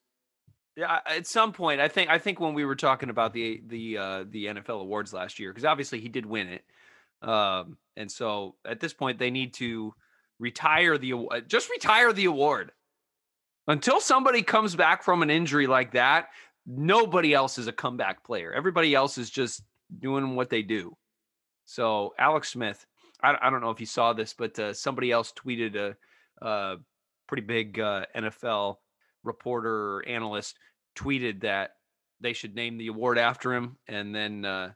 [0.77, 3.99] Yeah, at some point, I think I think when we were talking about the the
[3.99, 6.65] uh, the NFL awards last year, because obviously he did win it,
[7.29, 9.93] um, and so at this point they need to
[10.39, 11.49] retire the award.
[11.49, 12.73] Just retire the award
[13.67, 16.29] until somebody comes back from an injury like that.
[16.67, 18.53] Nobody else is a comeback player.
[18.53, 19.63] Everybody else is just
[19.99, 20.97] doing what they do.
[21.65, 22.87] So Alex Smith,
[23.23, 25.97] I, I don't know if you saw this, but uh, somebody else tweeted a,
[26.45, 26.77] a
[27.27, 28.77] pretty big uh, NFL
[29.25, 30.57] reporter or analyst
[30.97, 31.73] tweeted that
[32.21, 34.71] they should name the award after him, and then uh,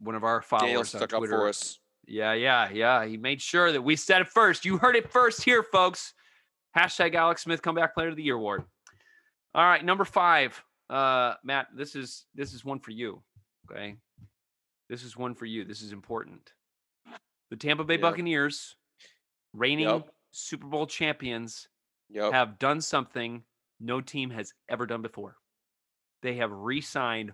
[0.00, 1.78] one of our followers on stuck up Twitter, for us.
[2.06, 4.64] yeah, yeah, yeah, he made sure that we said it first.
[4.64, 6.12] You heard it first here, folks.
[6.76, 8.64] Hashtag Alex Smith Comeback Player of the Year award.
[9.54, 11.68] All right, number five, uh, Matt.
[11.74, 13.22] This is this is one for you.
[13.70, 13.96] Okay,
[14.90, 15.64] this is one for you.
[15.64, 16.52] This is important.
[17.50, 18.02] The Tampa Bay Yeah.
[18.02, 18.76] Buccaneers,
[19.54, 20.10] reigning Yep.
[20.32, 21.66] Super Bowl champions,
[22.10, 22.32] Yep.
[22.32, 23.42] have done something
[23.80, 25.36] no team has ever done before.
[26.22, 27.32] They have re signed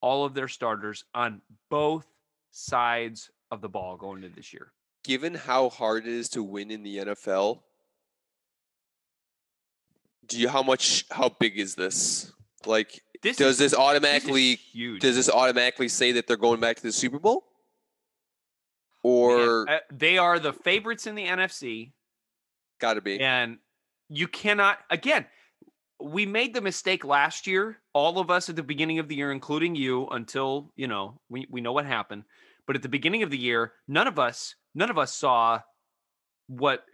[0.00, 1.40] all of their starters on
[1.70, 2.06] both
[2.50, 4.72] sides of the ball going into this year.
[5.04, 7.60] Given how hard it is to win in the NFL,
[10.26, 12.32] do you how much how big is this?
[12.66, 15.00] Like This does is, this this automatically huge.
[15.00, 17.44] does this automatically say that they're going back to the Super Bowl?
[19.02, 21.92] Man, Or uh, they are the favorites in the NFC,
[22.78, 23.18] gotta be.
[23.18, 23.58] and
[24.10, 24.78] you cannot.
[24.90, 25.24] Again,
[26.02, 29.32] we made the mistake last year, all of us at the beginning of the year,
[29.32, 32.24] including you, until you know we we know what happened.
[32.66, 35.60] But at the beginning of the year, none of us none of us saw
[36.46, 36.84] what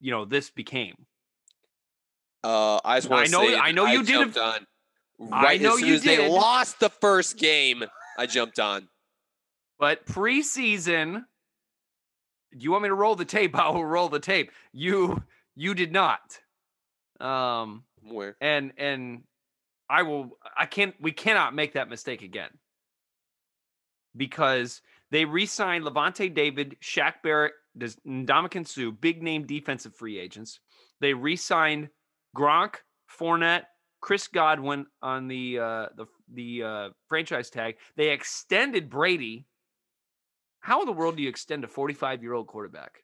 [0.00, 1.06] you know this became.
[2.42, 4.66] Uh, I just want to say I know that you did on
[5.32, 7.84] I right know as soon you as they lost the first game.
[8.18, 8.88] I jumped on.
[9.78, 11.24] But preseason,
[12.52, 13.56] do you want me to roll the tape?
[13.58, 14.50] I will roll the tape.
[14.72, 15.22] You
[15.54, 16.40] you did not.
[17.20, 18.36] Um Where?
[18.40, 19.22] and and
[19.88, 22.50] I will I can't we cannot make that mistake again.
[24.16, 30.58] Because they re-signed Lavonte David, Shaq Barrett, Ndamukong Suh, big name defensive free agents.
[31.00, 31.90] They re-signed
[32.36, 32.76] Gronk,
[33.08, 33.64] Fournette,
[34.00, 37.76] Chris Godwin on the uh, the the uh, franchise tag.
[37.96, 39.46] They extended Brady.
[40.60, 43.02] How in the world do you extend a 45 year old quarterback?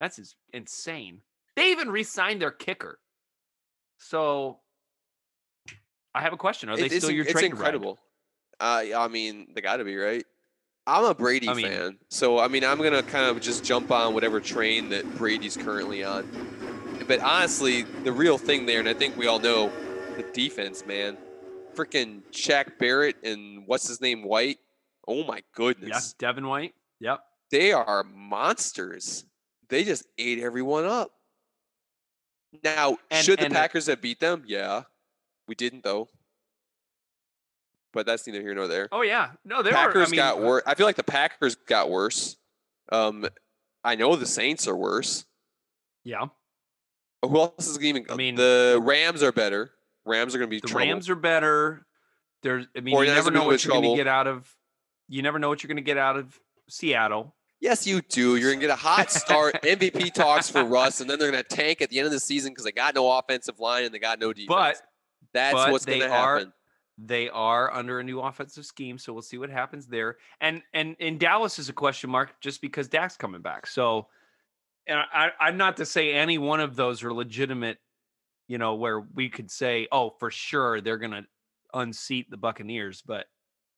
[0.00, 1.20] That's ins- insane.
[1.56, 2.98] They even re-signed their kicker.
[3.98, 4.58] So
[6.14, 7.98] I have a question: Are they it's, still your it's train incredible.
[8.58, 10.24] Uh, I mean, they got to be right.
[10.86, 13.90] I'm a Brady I mean- fan, so I mean, I'm gonna kind of just jump
[13.90, 16.28] on whatever train that Brady's currently on.
[17.08, 19.70] But honestly, the real thing there, and I think we all know,
[20.16, 21.16] the defense, man.
[21.74, 24.58] Freaking Shaq Barrett and what's his name, White.
[25.06, 26.74] Oh my Yeah, goodness, Devin White.
[27.00, 27.20] Yep.
[27.50, 29.24] they are monsters.
[29.68, 31.10] They just ate everyone up.
[32.62, 34.44] Now, And- should the and, uh, Packers have beat them?
[34.46, 34.82] Yeah,
[35.48, 36.08] we didn't though.
[37.92, 38.88] But that's neither here nor there.
[38.92, 39.30] Oh yeah.
[39.44, 40.02] No, they Packers were.
[40.02, 40.62] I mean, got worse.
[40.66, 42.36] I feel like the Packers got worse.
[42.92, 43.26] Um,
[43.82, 45.24] I know the Saints are worse.
[46.04, 46.26] Yeah.
[47.22, 48.04] Who else is even?
[48.10, 49.72] I mean- the Rams are better.
[50.04, 50.86] Rams are going to be The trouble.
[50.86, 51.86] Rams are better.
[52.42, 52.66] There's.
[52.76, 54.54] I mean, Or you never know what you're going to get out of.
[55.08, 56.38] You never know what you're going to get out of
[56.68, 57.34] Seattle.
[57.66, 58.36] Yes, you do.
[58.36, 59.60] You're going to get a hot start.
[59.64, 62.20] MVP talks for Russ, and then they're going to tank at the end of the
[62.20, 64.46] season because they got no offensive line and they got no defense.
[64.48, 64.82] But
[65.32, 66.52] that's but what's going they to are- happen.
[66.96, 70.16] they are under a new offensive scheme, so we'll see what happens there.
[70.40, 73.66] And and in Dallas is a question mark just because Dak's coming back.
[73.66, 74.06] So,
[74.86, 77.78] and I, I'm not to say any one of those are legitimate,
[78.46, 81.26] you know, where we could say, oh, for sure they're gonna
[81.74, 83.02] unseat the Buccaneers.
[83.04, 83.26] But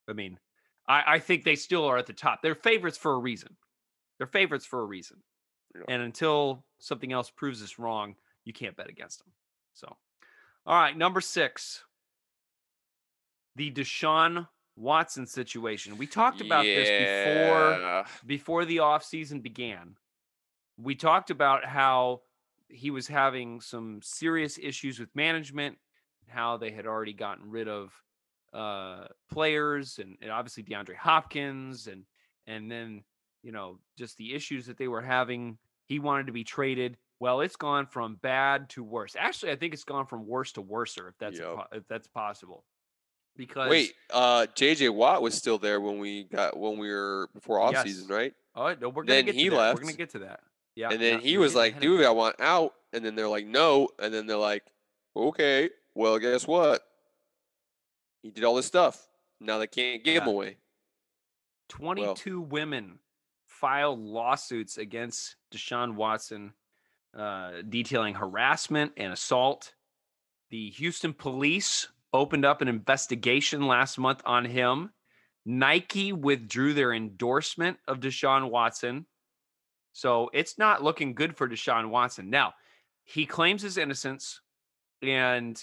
[0.07, 0.39] I mean,
[0.87, 2.43] I, I think they still are at the top.
[2.43, 3.57] They're favorites for a reason.
[4.19, 5.19] They're favorites for a reason.
[5.75, 5.83] Yeah.
[5.89, 9.33] And until something else proves us wrong, you can't bet against them.
[9.75, 9.97] So,
[10.67, 11.85] all right, number six,
[13.57, 15.99] the Deshaun Watson situation.
[15.99, 19.97] We talked about this before before the offseason began.
[20.77, 22.23] We talked about how
[22.69, 25.79] he was having some serious issues with management,
[26.29, 27.93] how they had already gotten rid of
[28.55, 32.05] uh players and, and obviously DeAndre Hopkins and
[32.47, 33.03] and then
[33.43, 37.41] you know just the issues that they were having he wanted to be traded well
[37.41, 41.09] it's gone from bad to worse actually i think it's gone from worse to worser
[41.09, 41.55] if that's Yep.
[41.55, 42.65] po- if that's possible
[43.37, 47.61] because Wait, uh, JJ Watt was still there when we got when we were before
[47.61, 47.85] off Yes.
[47.85, 48.35] season, right?
[48.57, 49.75] oh no we're gonna then get he to that.
[49.75, 50.41] we're gonna get to that
[50.75, 51.97] yeah and then yeah, he was like, ahead of me.
[51.99, 54.65] "Dude, I want out." And then they're like, "No." And then they're like,
[55.15, 56.83] "Okay, well, guess what?
[58.23, 59.09] He did all this stuff.
[59.41, 60.57] Now they can't give him away."
[61.69, 62.99] 22 women
[63.61, 66.53] filed lawsuits against Deshaun Watson,
[67.17, 69.75] uh, detailing harassment and assault.
[70.51, 74.91] The Houston police opened up an investigation last month on him.
[75.45, 79.07] Nike withdrew their endorsement of Deshaun Watson.
[79.93, 82.31] So it's not looking good for Deshaun Watson.
[82.31, 82.55] Now,
[83.05, 84.41] he claims his innocence.
[85.03, 85.63] And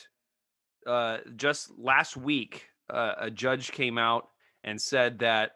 [0.85, 4.29] uh, just last week, uh, a judge came out
[4.63, 5.51] and said that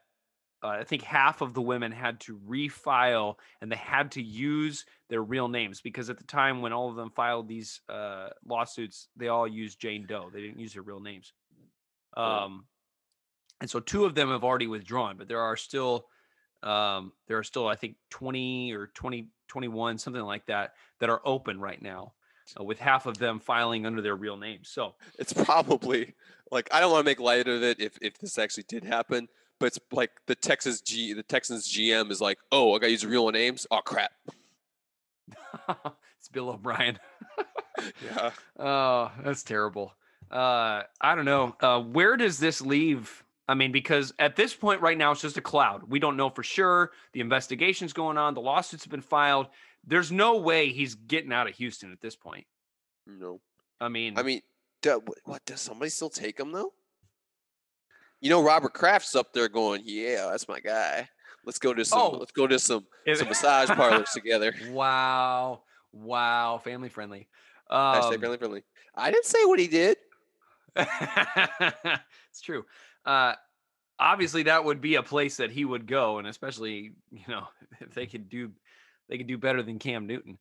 [0.62, 4.86] uh, I think half of the women had to refile and they had to use
[5.10, 9.08] their real names because at the time when all of them filed these uh, lawsuits,
[9.16, 10.30] they all used Jane Doe.
[10.34, 11.34] They didn't use their real names.
[12.18, 12.66] Um,
[13.62, 16.08] and so two of them have already withdrawn, but there are still
[16.62, 21.22] um, there are still I think 20 or 20 21 something like that that are
[21.24, 22.14] open right now.
[22.60, 24.70] Uh, with half of them filing under their real names.
[24.70, 26.16] So It's probably
[26.52, 29.28] like I don't want to make light of it if if this actually did happen,
[29.60, 32.92] but it's like the Texas G the Texans GM is like, "Oh, I got to
[32.92, 33.68] use real names.
[33.70, 34.12] Oh crap."
[35.70, 37.00] it's Bill O'Brien.
[38.04, 38.32] Yeah.
[38.58, 39.94] Oh, that's terrible.
[40.30, 41.56] Uh, I don't know.
[41.62, 43.24] Uh, where does this leave?
[43.48, 45.84] I mean, because at this point right now, it's just a cloud.
[45.88, 46.92] We don't know for sure.
[47.14, 48.34] The investigation's going on.
[48.34, 49.48] The lawsuits have been filed.
[49.86, 52.46] There's no way he's getting out of Houston at this point.
[53.08, 53.40] No.
[53.82, 54.42] I mean, I mean,
[54.82, 56.74] do, what does somebody still take him though?
[58.22, 61.08] You know, Robert Kraft's up there going, "Yeah, that's my guy.
[61.46, 62.00] Let's go to some.
[62.00, 62.18] Oh.
[62.18, 67.28] Let's go to some some massage parlors together." wow, wow, family friendly.
[67.72, 68.64] Hashtag Um, friendly friendly.
[68.96, 69.98] I didn't say what he did.
[70.76, 72.66] it's true.
[73.06, 73.34] Uh,
[74.00, 77.48] obviously, that would be a place that he would go, and especially you know
[77.80, 78.52] if they could do
[79.08, 80.38] they could do better than Cam Newton.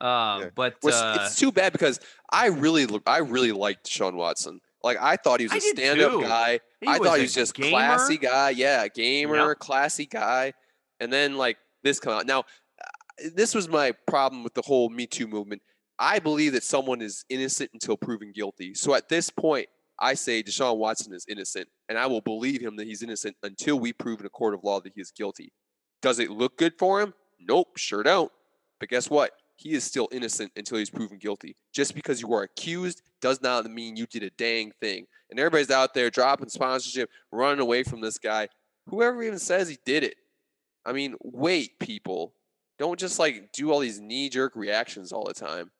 [0.00, 0.48] Um, Yeah.
[0.54, 4.60] But Which uh, it's too bad because I really, I really liked Sean Watson.
[4.82, 6.60] Like I thought he was I a stand-up guy.
[6.80, 7.70] he I thought he was just gamer.
[7.70, 8.50] classy guy.
[8.50, 10.52] Yeah, gamer, classy guy.
[11.00, 12.26] And then like this come out.
[12.26, 15.62] Now, uh, this was my problem with the whole Me Too movement.
[15.98, 18.74] I believe that someone is innocent until proven guilty.
[18.74, 19.68] So at this point,
[20.00, 23.80] I say Deshaun Watson is innocent, and I will believe him that he's innocent until
[23.80, 25.52] we prove in a court of law that he is guilty.
[26.00, 27.14] Does it look good for him?
[27.40, 28.30] Nope, sure don't.
[28.78, 29.32] But guess what?
[29.58, 31.56] He is still innocent until he's proven guilty.
[31.72, 35.06] Just because you are accused does not mean you did a dang thing.
[35.30, 38.48] And everybody's out there dropping sponsorship, running away from this guy.
[38.88, 40.14] Whoever even says he did it.
[40.86, 42.34] I mean, wait, people.
[42.78, 45.72] Don't just like do all these knee jerk reactions all the time.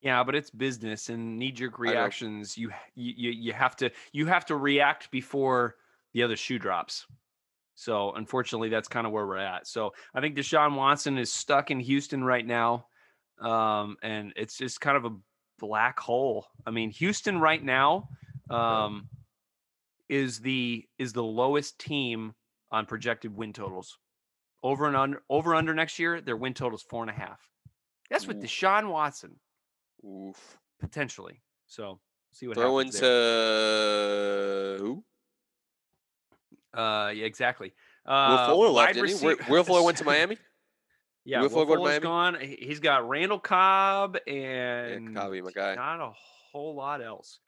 [0.00, 2.56] Yeah, but it's business and knee jerk reactions.
[2.56, 5.74] You, you you you have to you have to react before
[6.14, 7.04] the other shoe drops.
[7.74, 9.66] So unfortunately, that's kind of where we're at.
[9.66, 12.86] So I think Deshaun Watson is stuck in Houston right now,
[13.40, 15.16] um, and it's just kind of a
[15.58, 16.46] black hole.
[16.66, 18.08] I mean, Houston right now
[18.50, 19.08] um,
[20.08, 22.34] is the is the lowest team
[22.70, 23.98] on projected win totals.
[24.62, 27.40] Over and under over under next year, their win total is four and a half.
[28.10, 28.42] That's with.
[28.42, 29.36] Deshaun Watson
[30.04, 30.58] Oof.
[30.80, 31.40] potentially.
[31.66, 32.00] So
[32.32, 34.78] see what Throw happens into there.
[34.78, 35.04] who?
[36.74, 37.72] Uh, yeah, exactly.
[38.06, 39.26] Will Uh, Fuller left, didn't he?
[39.26, 40.38] Will- Will Fuller went to Miami?
[41.24, 42.02] Yeah, Will Will Fuller go to Fuller's Miami?
[42.02, 42.40] gone.
[42.40, 44.32] He- He's got Randall Cobb Yeah,
[44.86, 45.74] and Cobby, my guy.
[45.74, 46.12] not a
[46.52, 47.38] whole lot else.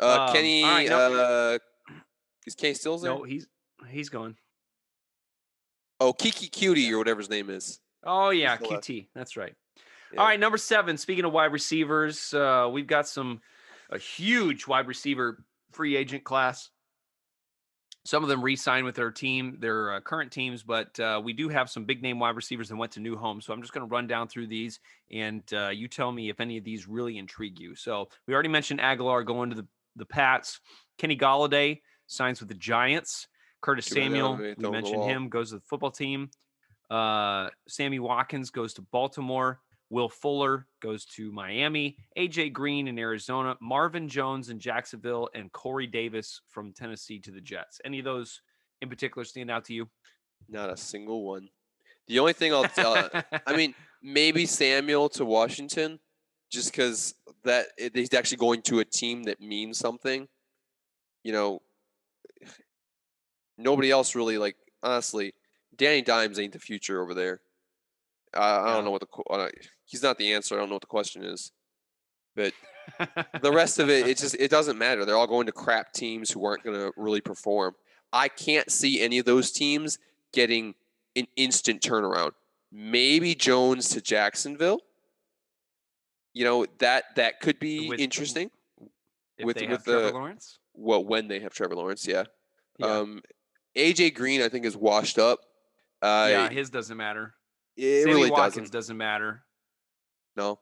[0.00, 1.58] Uh, Um, Kenny, right, now- uh,
[2.46, 3.12] is Kenny Stills there?
[3.12, 3.46] No, he's
[3.88, 4.36] he's gone.
[5.98, 7.80] Oh, Keke Coutee or whatever his name is.
[8.04, 8.84] Oh yeah, still left.
[8.86, 9.08] QT.
[9.14, 9.54] That's right.
[10.12, 10.20] Yeah.
[10.20, 10.96] All right, number seven.
[10.98, 13.40] Speaking of wide receivers, uh, we've got some
[13.90, 15.42] a huge wide receiver
[15.72, 16.70] free agent class.
[18.06, 21.48] Some of them re-signed with their team, their uh, current teams, but uh, we do
[21.48, 23.44] have some big name wide receivers that went to new homes.
[23.44, 24.78] So I'm just going to run down through these,
[25.10, 27.74] and uh, you tell me if any of these really intrigue you.
[27.74, 30.60] So we already mentioned Agholor going to the the Pats.
[30.98, 33.26] Kenny Golladay signs with the Giants.
[33.60, 36.30] Curtis Samuel, don't have any we mentioned him, goes to the football team.
[36.88, 39.60] Uh, Sammy Watkins goes to Baltimore.
[39.90, 41.96] Will Fuller goes to Miami.
[42.18, 43.56] AJ Green in Arizona.
[43.60, 47.80] Marvin Jones in Jacksonville, and Corey Davis from Tennessee to the Jets.
[47.84, 48.40] Any of those
[48.82, 49.88] in particular stand out to you?
[50.48, 51.48] Not a single one.
[52.08, 53.08] The only thing I'll tell,
[53.46, 55.98] I mean, maybe Samuel to Washington,
[56.50, 57.14] just because
[57.44, 60.28] that he's actually going to a team that means something.
[61.24, 61.62] You know,
[63.58, 64.56] nobody else really like.
[64.82, 65.32] Honestly,
[65.74, 67.40] Danny Dimes ain't the future over there.
[68.34, 69.48] Uh, I don't know what the uh,
[69.86, 70.54] he's not the answer.
[70.54, 71.52] I don't know what the question is,
[72.34, 72.52] but
[73.40, 75.04] the rest of it, it just it doesn't matter.
[75.04, 77.74] They're all going to crap teams who aren't going to really perform.
[78.12, 79.98] I can't see any of those teams
[80.32, 80.74] getting
[81.16, 82.32] an instant turnaround.
[82.70, 84.80] Maybe Jones to Jacksonville.
[86.34, 88.50] You know that that could be With- interesting.
[88.78, 90.58] with- they with have Trevor the- Lawrence.
[90.74, 92.24] Well, when they have Trevor Lawrence, yeah.
[92.78, 92.86] Yeah.
[92.86, 93.22] Um,
[93.74, 95.40] AJ Green, I think, is washed up.
[96.02, 97.32] Uh, yeah, his doesn't matter.
[97.78, 98.72] it Sammy really Watkins doesn't.
[98.72, 99.42] doesn't matter.
[100.36, 100.58] No,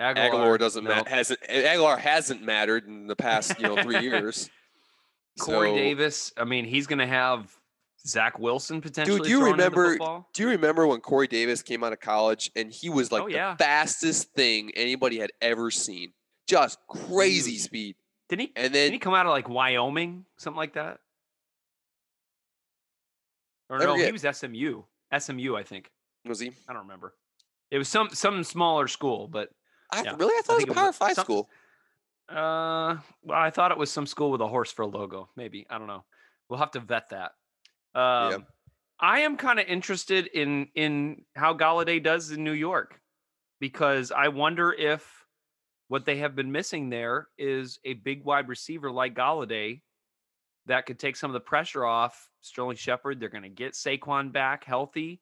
[0.00, 0.90] Agholor, Agholor doesn't no.
[0.96, 4.50] ma- hasn't Agholor hasn't mattered in the past you know three years.
[5.40, 6.32] Corey So- Davis.
[6.36, 7.50] I mean, he's going to have
[8.06, 9.20] Zach Wilson potentially.
[9.20, 12.00] do you throwing him the remember- Do you remember when Corey Davis came out of
[12.00, 13.56] college and he was like Oh, the yeah.
[13.56, 16.12] fastest thing anybody had ever seen?
[16.48, 17.62] Just crazy Huge.
[17.62, 17.96] speed.
[18.28, 18.52] Didn't he?
[18.56, 20.98] And then Didn't he come out of like Wyoming, something like that?
[23.70, 24.82] Or no, he was SMU.
[25.18, 25.90] SMU, I think.
[26.26, 26.50] was he?
[26.68, 27.14] I don't remember.
[27.72, 29.48] It was some some smaller school, but
[29.90, 31.50] I Yeah, really I thought think it was a was Power Five some- school.
[32.28, 35.30] uh, well, I thought it was some school with a horse for a logo.
[35.36, 36.04] Maybe I don't know.
[36.48, 37.32] We'll have to vet that.
[37.94, 38.46] Um,
[39.00, 43.00] I am kind of interested in in how Golladay does in New York
[43.58, 45.04] because I wonder if
[45.88, 49.80] what they have been missing there is a big wide receiver like Golladay
[50.66, 53.18] that could take some of the pressure off Sterling Shepard.
[53.18, 55.20] They're going to get Saquon back healthy.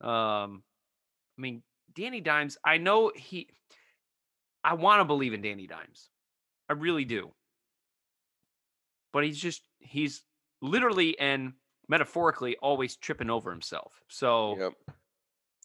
[0.00, 0.62] Um,
[1.38, 1.62] I mean,
[1.94, 2.56] Danny Dimes.
[2.64, 3.48] I know he.
[4.62, 6.10] I want to believe in Danny Dimes.
[6.68, 7.32] I really do.
[9.12, 10.22] But he's just he's
[10.62, 11.54] literally and
[11.88, 13.92] metaphorically always tripping over himself.
[14.08, 14.72] So Yep.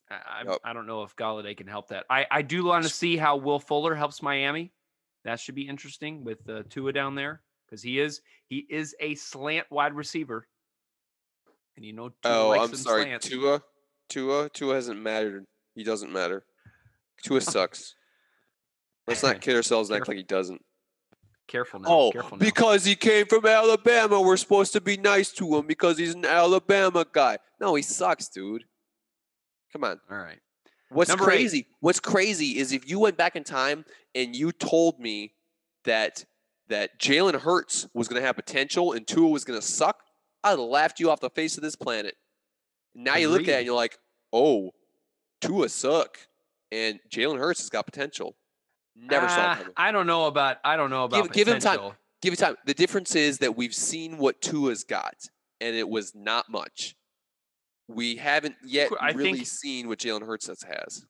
[0.09, 0.57] I, I, Yep.
[0.63, 2.05] I don't know if Golladay can help that.
[2.09, 4.71] I, I do want to see how Will Fuller helps Miami.
[5.23, 9.15] That should be interesting with uh, Tua down there because he is he is a
[9.15, 10.47] slant wide receiver,
[11.75, 13.03] and you know Tua Oh, likes I'm sorry.
[13.03, 13.27] slants.
[13.27, 13.61] Tua,
[14.09, 15.45] Tua, Tua hasn't mattered.
[15.75, 16.43] He doesn't matter.
[17.23, 17.95] Tua sucks.
[19.07, 20.63] Let's not kid ourselves and act like he doesn't.
[21.47, 21.87] Careful now.
[21.89, 22.45] Oh, careful now.
[22.45, 26.25] because he came from Alabama, we're supposed to be nice to him because he's an
[26.25, 27.37] Alabama guy.
[27.61, 28.63] No, he sucks, dude.
[29.71, 29.99] Come on.
[30.09, 30.39] All right.
[30.89, 31.35] What's Number eight.
[31.35, 31.67] crazy?
[31.81, 35.33] What's crazy is if you went back in time and you told me
[35.83, 36.25] that
[36.67, 40.01] that Jalen Hurts was going to have potential and Tua was going to suck,
[40.43, 42.15] I'd have laughed you off the face of this planet.
[42.95, 43.99] Now you look at it and you're like,
[44.33, 44.71] oh,
[45.47, 46.17] Tua suck,
[46.71, 48.35] and Jalen Hurts has got potential.
[48.95, 49.73] Never saw Ah, it coming.
[49.77, 50.57] I don't know about.
[50.63, 51.31] I don't know about.
[51.33, 51.91] give him time.
[52.21, 52.55] Give him time.
[52.65, 55.15] The difference is that we've seen what Tua's got,
[55.61, 56.95] and it was not much.
[57.87, 61.05] We haven't yet I really think- seen what Jalen Hurts has.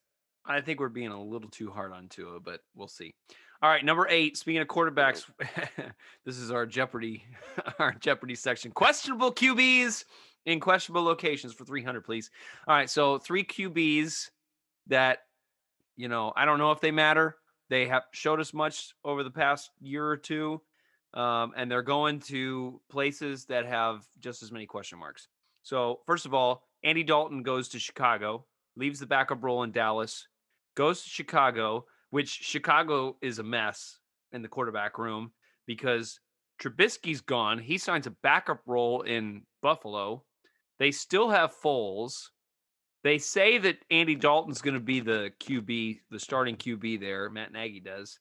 [0.45, 3.15] I think we're being a little too hard on Tua, but we'll see.
[3.61, 4.35] All right, number eight.
[4.37, 5.23] Speaking of quarterbacks,
[6.25, 7.23] this is our Jeopardy,
[7.79, 8.71] our Jeopardy section.
[8.71, 10.03] Questionable QBs
[10.45, 12.29] in questionable locations for 300, please.
[12.67, 14.29] All right, so three QBs
[14.87, 15.19] that,
[15.95, 17.37] you know, I don't know if they matter.
[17.69, 20.61] They have showed us much over the past year or two,
[21.13, 25.27] um, and they're going to places that have just as many question marks.
[25.63, 30.27] So, first of all, Andy Dalton goes to Chicago, leaves the backup role in Dallas,
[30.75, 33.97] goes to Chicago, which Chicago is a mess
[34.31, 35.31] in the quarterback room
[35.65, 36.19] because
[36.61, 37.57] Trubisky's gone.
[37.57, 40.23] He signs a backup role in Buffalo.
[40.79, 42.29] They still have Foles.
[43.03, 47.29] They say that Andy Dalton's going to be the QB, the starting QB there.
[47.29, 48.19] Matt Nagy does.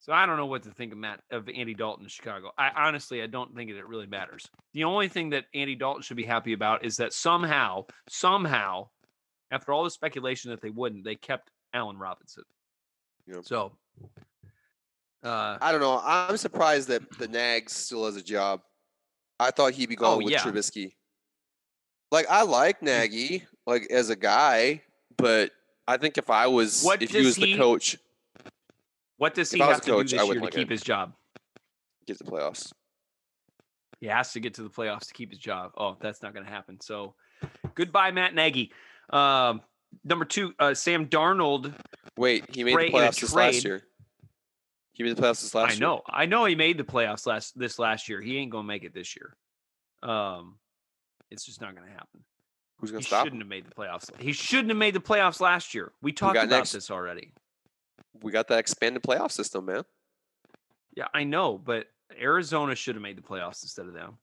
[0.00, 2.50] So I don't know what to think of Matt of Andy Dalton in Chicago.
[2.56, 4.48] I honestly I don't think that it really matters.
[4.72, 8.88] The only thing that Andy Dalton should be happy about is that somehow, somehow,
[9.50, 12.44] after all the speculation that they wouldn't, they kept Allen Robinson.
[13.26, 13.44] Yep.
[13.44, 13.72] So
[15.24, 16.00] uh I don't know.
[16.04, 18.60] I'm surprised that the Nags still has a job.
[19.40, 20.40] I thought he'd be going Oh, with yeah.
[20.40, 20.92] Trubisky.
[22.12, 24.82] Like I like Nagy, like as a guy,
[25.16, 25.50] but
[25.88, 27.96] I think if I was, What if he was the he- coach,
[29.18, 30.74] what does he have to coach, do I this year wouldn't to like keep it.
[30.74, 31.14] his job?
[32.06, 32.72] Get to the playoffs.
[34.00, 35.72] He has to get to the playoffs to keep his job.
[35.76, 36.78] Oh, that's not going to happen.
[36.80, 37.14] So,
[37.74, 38.70] goodbye, Matt Nagy.
[39.10, 39.62] Um,
[40.04, 41.72] number two, uh, Sam Darnold.
[42.16, 43.82] Wait, he made the playoffs this last year.
[44.92, 45.76] He made the playoffs this last I year.
[45.76, 48.20] I know, I know, he made the playoffs last this last year.
[48.20, 49.34] He ain't going to make it this year.
[50.02, 50.58] Um,
[51.30, 52.24] it's just not going to happen.
[52.78, 53.24] Who's He gonna stop?
[53.24, 53.46] shouldn't him?
[53.46, 54.10] have made the playoffs.
[54.20, 55.92] He shouldn't have made the playoffs last year.
[56.02, 56.72] We talked got about next?
[56.72, 57.32] this already.
[58.22, 59.84] We got that expanded playoff system, man.
[60.94, 61.86] Yeah, I know, but
[62.20, 64.18] Arizona should have made the playoffs instead of them.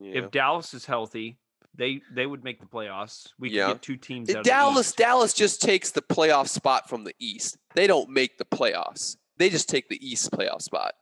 [0.00, 0.22] Yeah.
[0.24, 1.38] If Dallas is healthy,
[1.74, 3.28] they they would make the playoffs.
[3.38, 3.68] We Yeah.
[3.68, 4.28] get two teams.
[4.30, 7.58] Out of the Dallas, Dallas just takes the playoff spot from the East.
[7.74, 9.16] They don't make the playoffs.
[9.36, 10.94] They just take the East playoff spot.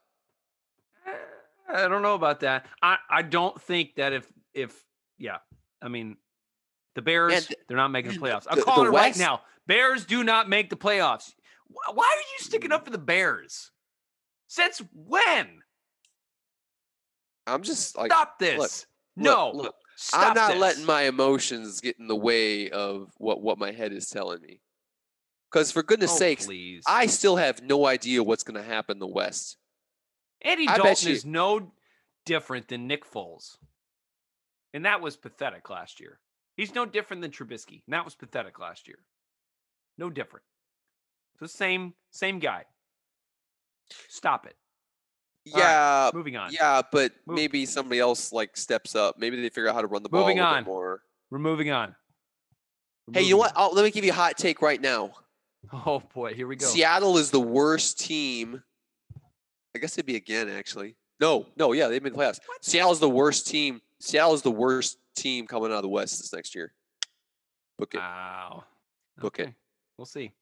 [1.69, 2.67] I don't know about that.
[2.83, 4.85] I, I don't think that if if
[5.19, 5.39] yeah,
[5.83, 6.17] I mean,
[6.95, 8.47] the Bears th- they're not making the playoffs.
[8.49, 9.43] I'm the- calling the it right now.
[9.67, 11.33] Bears do not make the playoffs.
[11.69, 12.75] Wh- Why are you sticking mm.
[12.75, 13.71] up for the Bears?
[14.49, 15.61] Since when?
[17.47, 18.59] I'm just like, Stop this.
[18.59, 20.61] look, no, look, stop I'm not this.
[20.61, 24.61] letting my emotions get in the way of what what my head is telling me.
[25.51, 26.83] Because for goodness Oh, sakes, please.
[26.89, 29.57] I still have no idea what's going to happen in the West.
[30.43, 31.73] Andy I Dalton you- is no
[32.25, 33.57] different than Nick Foles.
[34.77, 36.19] And that was pathetic last year.
[36.59, 37.83] He's no different than Trubisky.
[37.87, 38.99] And that was pathetic last year.
[39.97, 40.45] No different.
[41.35, 42.65] It's the same same guy.
[44.11, 44.55] Stop it.
[45.55, 46.53] All right, Yeah, Moving on.
[46.53, 49.17] yeah, but Move- maybe somebody else like steps up.
[49.17, 50.63] Maybe they figure out how to run the ball Moving a little on.
[50.65, 51.01] bit more.
[51.31, 51.97] We're moving on.
[53.09, 53.53] We're Hey, you know what?
[53.57, 55.13] I'll, let me give you a hot take right now.
[55.73, 56.67] Oh boy, here we go.
[56.67, 58.63] Seattle is the worst team.
[59.75, 60.97] I guess it'd be again, actually.
[61.19, 62.41] No, no, yeah, they've been the playoffs.
[62.61, 63.81] Seattle's the worst team.
[64.01, 66.73] Seattle's the worst team coming out of the West this next year.
[67.79, 67.99] Book it.
[67.99, 68.65] Wow.
[69.19, 69.43] Book it.
[69.43, 69.55] Okay,
[69.99, 70.33] We'll see.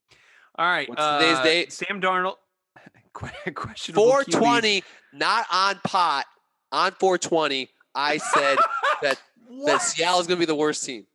[0.57, 0.89] All right.
[0.89, 1.73] What's today's uh, date?
[1.73, 2.37] Sam Darnold.
[3.15, 4.33] que- Questionable QB.
[4.33, 4.83] 420,
[5.13, 6.27] not on pot.
[6.73, 8.59] On 420, I said
[9.03, 9.21] that
[9.67, 11.07] that Seattle's going to be the worst team.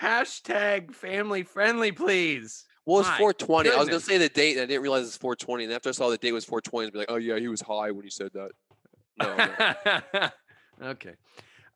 [0.00, 2.64] Hashtag family friendly, please.
[2.86, 3.70] Well, it's My 420.
[3.70, 5.64] I was going to say the date, and I didn't realize it's 420.
[5.64, 7.60] And after I saw the date was 420, I'd be like, oh, yeah, he was
[7.60, 8.50] high when he said that.
[9.20, 10.30] No,
[10.80, 10.88] no.
[10.90, 11.14] okay.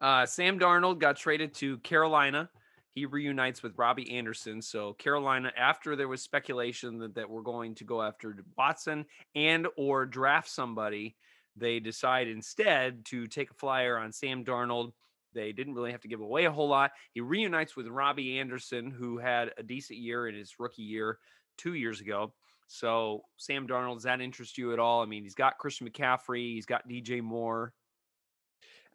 [0.05, 2.51] Uh, Sam Darnold got traded to Carolina.
[2.91, 4.61] He reunites with Robbie Anderson.
[4.61, 9.67] So Carolina, after there was speculation that, that we're going to go after Watson and
[9.79, 11.17] or draft somebody,
[11.57, 14.93] they decide instead to take a flyer on Sam Darnold.
[15.33, 16.91] They didn't really have to give away a whole lot.
[17.15, 21.19] He reunites with Robbie Anderson, who had a decent year in his rookie year
[21.57, 22.35] two years ago.
[22.67, 25.03] So Sam Darnold, does that interest you at all?
[25.03, 27.73] I mean, he's got Christian McCaffrey, he's got DJ Moore.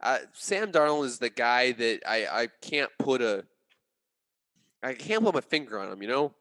[0.02, 3.46] Uh, Sam Darnold is the guy that I, I can't put a
[4.82, 6.02] I can't put my finger on him.
[6.02, 6.34] You know,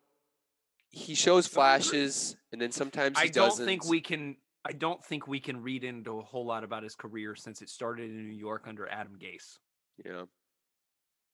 [0.90, 3.66] he shows flashes, and then sometimes he I don't doesn't.
[3.66, 4.36] think we can.
[4.64, 7.68] I don't think we can read into a whole lot about his career since it
[7.68, 9.58] started in New York under Adam Gase.
[10.04, 10.22] Yeah,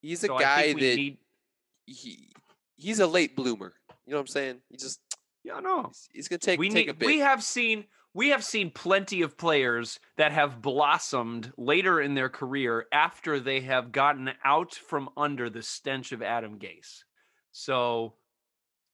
[0.00, 1.18] he's a So guy that need.
[1.86, 2.32] he
[2.76, 3.74] he's a late bloomer.
[4.06, 4.56] You know what I'm saying?
[4.70, 5.00] He just
[5.42, 5.84] Yeah, no.
[5.88, 6.90] he's, he's gonna take we take need.
[6.90, 7.06] a bit.
[7.06, 7.84] We have seen.
[8.16, 13.60] We have seen plenty of players that have blossomed later in their career after they
[13.62, 17.02] have gotten out from under the stench of Adam Gase.
[17.50, 18.14] So,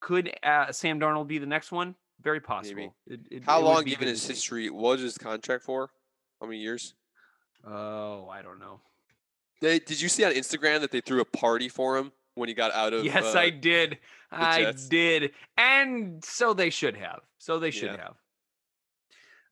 [0.00, 1.94] could uh, Sam Darnold be the next one?
[2.22, 2.94] Very possible.
[3.06, 5.90] It- it- How it long, given his history, what was his contract for?
[6.40, 6.94] How many years?
[7.66, 8.80] Oh, I don't know.
[9.60, 12.54] They, did you see on Instagram that they threw a party for him when he
[12.54, 13.04] got out of?
[13.04, 13.98] Yes, uh, I did.
[14.32, 15.32] I did.
[15.58, 17.20] And so they should have.
[17.36, 17.98] So they should Yeah.
[17.98, 18.14] have.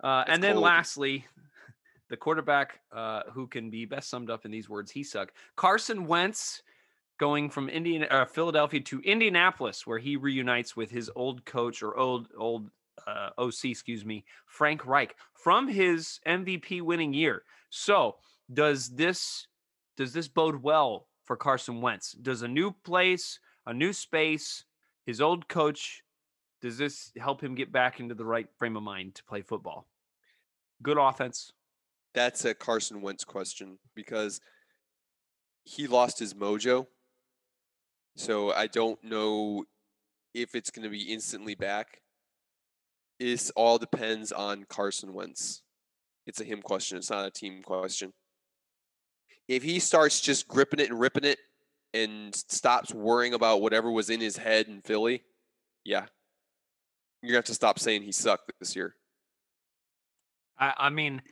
[0.02, 0.64] Uh, and then cold.
[0.64, 1.26] lastly,
[2.08, 5.32] the quarterback uh, who can be best summed up in these words, he suck.
[5.56, 6.62] Carson Wentz
[7.18, 11.96] going from Indian uh, Philadelphia to Indianapolis, where he reunites with his old coach or
[11.96, 12.70] old old
[13.06, 17.42] uh, OC, excuse me, Frank Reich from his MVP winning year.
[17.70, 18.16] So
[18.52, 19.46] does this
[19.96, 22.12] does this bode well for Carson Wentz?
[22.12, 24.64] Does a new place, a new space,
[25.04, 26.02] his old coach,
[26.60, 29.86] does this help him get back into the right frame of mind to play football?
[30.82, 31.52] Good offense.
[32.14, 34.40] That's a Carson Wentz question because
[35.64, 36.86] he lost his mojo.
[38.16, 39.64] So I don't know
[40.34, 42.02] if it's going to be instantly back.
[43.20, 45.62] This all depends on Carson Wentz.
[46.26, 46.98] It's a him question.
[46.98, 48.12] It's not a team question.
[49.46, 51.38] If he starts just gripping it and ripping it
[51.94, 55.22] and stops worrying about whatever was in his head in Philly,
[55.84, 56.06] yeah.
[57.24, 58.94] To have to stop saying he sucked this year.
[60.58, 61.22] I, I mean,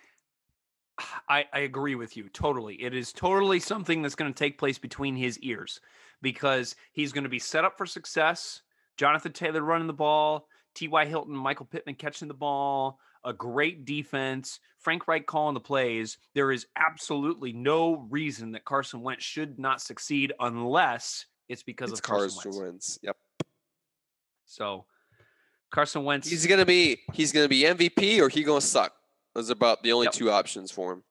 [1.28, 2.74] I, I agree with you totally.
[2.76, 5.80] It is totally something that's going to take place between his ears
[6.22, 8.62] because he's going to be set up for success.
[8.96, 11.04] Jonathan Taylor running the ball, T.Y.
[11.06, 16.52] Hilton, Michael Pittman catching the ball, a great defense, Frank Reich calling the plays, there
[16.52, 22.06] is absolutely no reason that Carson Wentz should not succeed unless it's because It's of
[22.06, 22.62] Carson, Carson Wentz.
[22.62, 22.98] Wentz.
[23.02, 23.16] Yep.
[24.46, 24.86] So
[25.70, 28.92] Carson Wentz, He's gonna be he's gonna be MVP or he gonna suck.
[29.34, 30.12] Those are about the only Yep.
[30.14, 31.02] two options for him.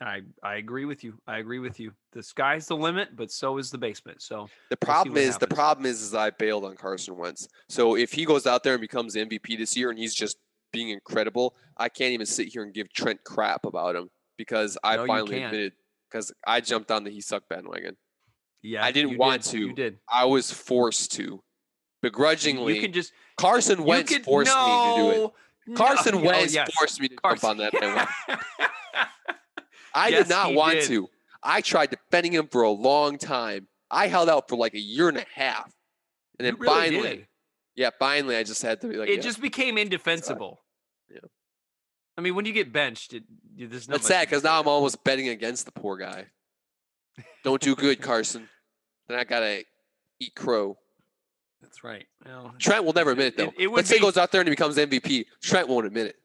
[0.00, 1.18] I I agree with you.
[1.26, 1.92] I agree with you.
[2.12, 4.22] The sky's the limit, but so is the basement.
[4.22, 5.54] So The problem what is the happens.
[5.54, 7.46] problem is is I bailed on Carson Wentz.
[7.68, 10.36] So if he goes out there and becomes MVP this year and he's just
[10.72, 14.96] being incredible, I can't even sit here and give Trent crap about him because I
[14.96, 15.74] No, finally admitted
[16.10, 17.96] because I jumped on the he sucked bandwagon.
[18.62, 19.50] yeah, I didn't want did.
[19.50, 19.58] to.
[19.58, 19.98] You did.
[20.08, 21.42] I was forced to.
[22.04, 25.16] Begrudgingly, You can just Carson Wentz could, forced me to do it.
[25.16, 25.32] no,
[25.68, 26.70] no, Carson oh, Wentz yes.
[26.74, 28.44] forced me to Carson- jump on that bandwagon.
[29.94, 30.88] I Yes, did not want did.
[30.88, 31.08] to.
[31.42, 33.68] I tried defending him for a long time.
[33.90, 35.72] I held out for like a year and a half.
[36.38, 37.26] And then really finally, did.
[37.76, 39.22] yeah, finally I just had to be like, it yeah.
[39.22, 40.60] just became indefensible.
[41.10, 41.20] Yeah.
[42.18, 43.22] I mean, when you get benched, it,
[43.56, 44.60] there's not That's sad because now.
[44.60, 46.26] I'm almost betting against the poor guy.
[47.44, 48.48] Don't do good, Carson.
[49.08, 49.64] Then I gotta
[50.20, 50.76] eat crow.
[51.64, 52.06] That's right.
[52.24, 53.44] Well, Trent will never admit it though.
[53.58, 55.26] It- it Let's say he goes out there and he becomes MVP.
[55.42, 56.16] Trent won't admit it.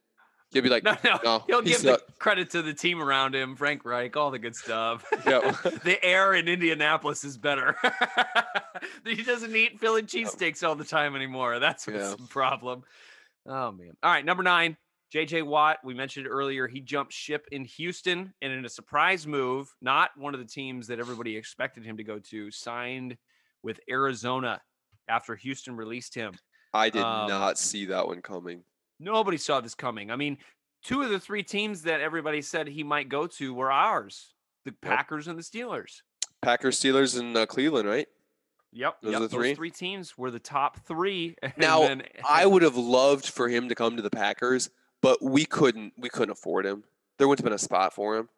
[0.52, 3.36] He'll be like, no, no, no, he'll he give the credit to the team around
[3.36, 5.06] him, Frank Reich, all the good stuff.
[5.28, 5.52] Yeah.
[5.84, 7.76] the air in Indianapolis is better.
[9.06, 11.60] he doesn't eat Philly cheesesteaks all the time anymore.
[11.60, 12.16] That's what's Yeah.
[12.18, 12.84] the problem.
[13.46, 13.92] Oh man.
[14.02, 14.76] All right, number nine,
[15.14, 15.78] JJ Watt.
[15.84, 16.68] We mentioned earlier.
[16.68, 20.88] He jumped ship in Houston and in a surprise move, not one of the teams
[20.88, 23.18] that everybody expected him to go to, signed
[23.62, 24.62] with Arizona
[25.10, 26.34] after Houston released him.
[26.74, 28.64] I did Um, not see that one coming.
[29.00, 30.12] Nobody saw this coming.
[30.12, 30.38] I mean,
[30.84, 34.34] two of the three teams that everybody said he might go to were ours
[34.66, 36.02] the Packers and the Steelers.
[36.42, 38.08] Packers, Steelers, and uh, Cleveland, right?
[38.72, 38.98] Yep.
[39.02, 39.20] Those yep.
[39.20, 39.48] are the three?
[39.50, 41.36] Those three teams were the top three.
[41.42, 44.70] and Now, then- I would have loved for him to come to the Packers,
[45.02, 45.94] but we couldn't.
[45.98, 46.84] We couldn't afford him.
[47.18, 48.30] There wouldn't have been a spot for him.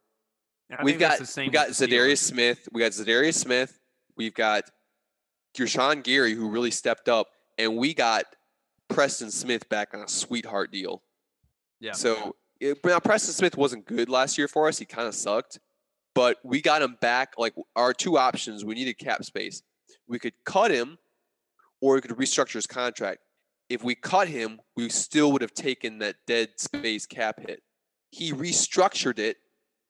[0.83, 2.69] We've got the same we got Za'Darius Smith.
[2.71, 3.77] We got Za'Darius Smith.
[4.15, 4.69] We've got
[5.55, 7.27] Rashan Gary, who really stepped up,
[7.57, 8.25] and we got
[8.89, 11.03] Preston Smith back on a sweetheart deal.
[11.79, 11.93] Yeah.
[11.93, 14.77] So it, now Preston Smith wasn't good last year for us.
[14.77, 15.59] He kind of sucked,
[16.13, 17.33] but we got him back.
[17.37, 19.63] Like our two options, we needed cap space.
[20.07, 20.97] We could cut him,
[21.81, 23.19] or we could restructure his contract.
[23.69, 27.61] If we cut him, we still would have taken that dead space cap hit.
[28.11, 29.37] He restructured it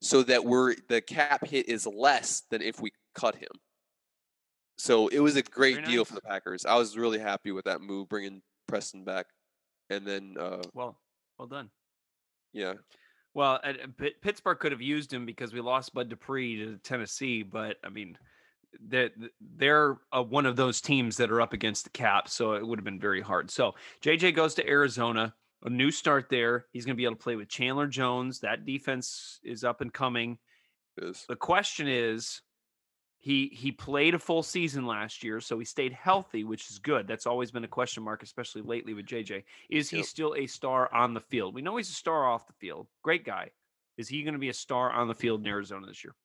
[0.02, 3.50] so that we're the cap hit is less than if we cut him.
[4.82, 6.66] So it was a great Very deal for the Packers.
[6.66, 9.28] I was really happy with that move, bringing Preston back,
[9.92, 10.98] and then uh, Well,
[11.38, 11.70] well done.
[12.52, 12.74] yeah,
[13.36, 16.78] Well, and, uh, Pitt- Pittsburgh could have used him because we lost Bud Dupree to
[16.78, 18.18] Tennessee, but I mean,
[18.80, 22.66] they're, they're uh, one of those teams that are up against the cap, so it
[22.66, 23.52] would have been very hard.
[23.52, 26.66] So JJ goes to Arizona, a new start there.
[26.74, 28.40] He's going to be able to play with Chandler Jones.
[28.40, 30.40] That defense is up and coming.
[30.98, 32.42] The question is,
[33.22, 37.08] he he played a full season last year, so he stayed healthy, which is good.
[37.08, 39.44] That's always been a question mark, especially lately with JJ.
[39.70, 40.06] Is he Yep.
[40.08, 41.54] still a star on the field?
[41.54, 42.88] We know he's a star off the field.
[43.04, 43.52] Great guy.
[43.98, 46.16] Is he going to be a star on the field in Arizona this year?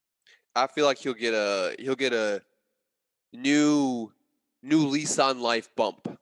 [0.55, 2.43] I feel like he'll get a he'll get a
[3.35, 4.11] new
[4.63, 6.19] new lease on life bump, and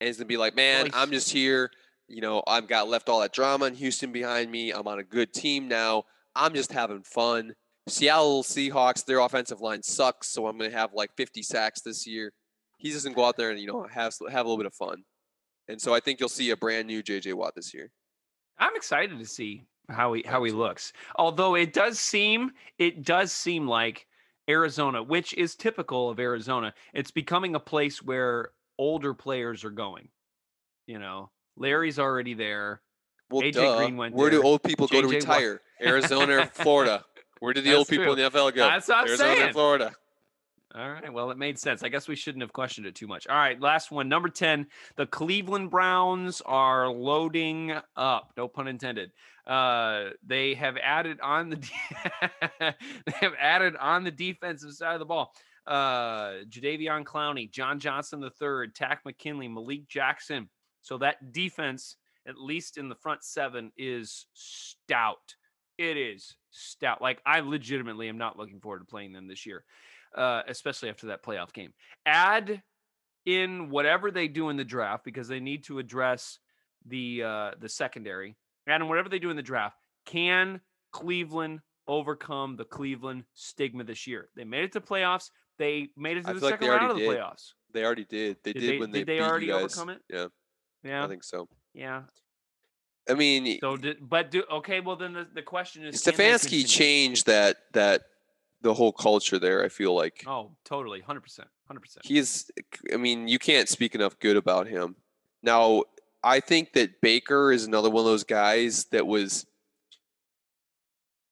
[0.00, 1.70] he's gonna be like, man, I'm just here.
[2.08, 4.72] You know, I've got left all that drama in Houston behind me.
[4.72, 6.04] I'm on a good team now.
[6.36, 7.54] I'm just having fun.
[7.88, 12.32] Seattle Seahawks, their offensive line sucks, so I'm gonna have like 50 sacks this year.
[12.78, 14.74] He's just gonna go out there and you know have have a little bit of
[14.74, 15.02] fun,
[15.68, 17.90] and so I think you'll see a brand new JJ Watt this year.
[18.58, 20.92] I'm excited to see how he how he looks.
[21.16, 24.06] Although it does seem it does seem like
[24.48, 30.08] Arizona, which is typical of Arizona, it's becoming a place where older players are going.
[30.86, 32.80] You know, Larry's already there.
[33.30, 33.76] Well, AJ duh.
[33.78, 35.60] Green went Where do old people go to JJ Watt- retire?
[35.80, 37.04] Arizona or Florida?
[37.42, 38.68] Where do the old That's people in the NFL go?
[38.68, 39.52] That's what I'm Arizona saying.
[39.52, 39.92] Florida.
[40.76, 41.12] All right.
[41.12, 41.82] Well, it made sense.
[41.82, 43.26] I guess we shouldn't have questioned it too much.
[43.26, 43.60] All right.
[43.60, 44.08] Last one.
[44.08, 44.68] Number 10.
[44.94, 48.32] The Cleveland Browns are loading up.
[48.36, 49.10] No pun intended.
[49.44, 51.56] Uh, they have added on the
[52.60, 55.34] they have added on the defensive side of the ball.
[55.66, 60.48] Uh Jadeveon Clowney, John Johnson III, Takk McKinley, Malik Jackson.
[60.80, 65.34] So that defense, at least in the front seven, is stout.
[65.78, 67.00] It is stout.
[67.02, 69.64] Like I legitimately am not looking forward to playing them this year
[70.16, 71.72] uh, especially after that playoff game.
[72.06, 72.62] Add
[73.24, 76.38] in whatever they do in the draft because they need to address
[76.86, 78.36] the uh, the secondary.
[78.68, 79.76] Add in whatever they do in the draft.
[80.06, 80.60] Can
[80.92, 84.28] Cleveland overcome the Cleveland stigma this year?
[84.36, 85.30] They made it to playoffs.
[85.58, 87.16] They made it to I the like second they round of the did.
[87.18, 87.52] playoffs.
[87.72, 88.36] They already did.
[88.44, 90.00] They Did did, they- when they did they beat already overcome it?
[90.10, 90.26] Yeah,
[90.84, 91.48] Yeah, I think so.
[91.72, 92.02] yeah.
[93.08, 94.80] I mean, So, did, but do okay.
[94.80, 98.02] Well, then the, the question is, Stefanski changed that that
[98.60, 99.64] the whole culture there.
[99.64, 102.06] I feel like Oh, totally, hundred percent, hundred percent.
[102.06, 102.50] he's.
[102.92, 104.94] I mean, you can't speak enough good about him.
[105.42, 105.84] Now,
[106.22, 109.46] I think that Baker is another one of those guys that was.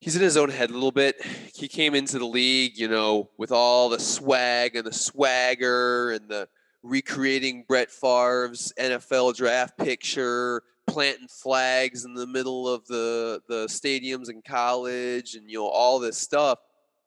[0.01, 1.23] He's in his own head a little bit.
[1.55, 6.27] He came into the league, you know, with all the swag and the swagger and
[6.27, 6.49] the
[6.83, 14.29] recreating Brett Favre's NFL draft picture, planting flags in the middle of the the stadiums
[14.29, 16.59] in college, and you know all this stuff.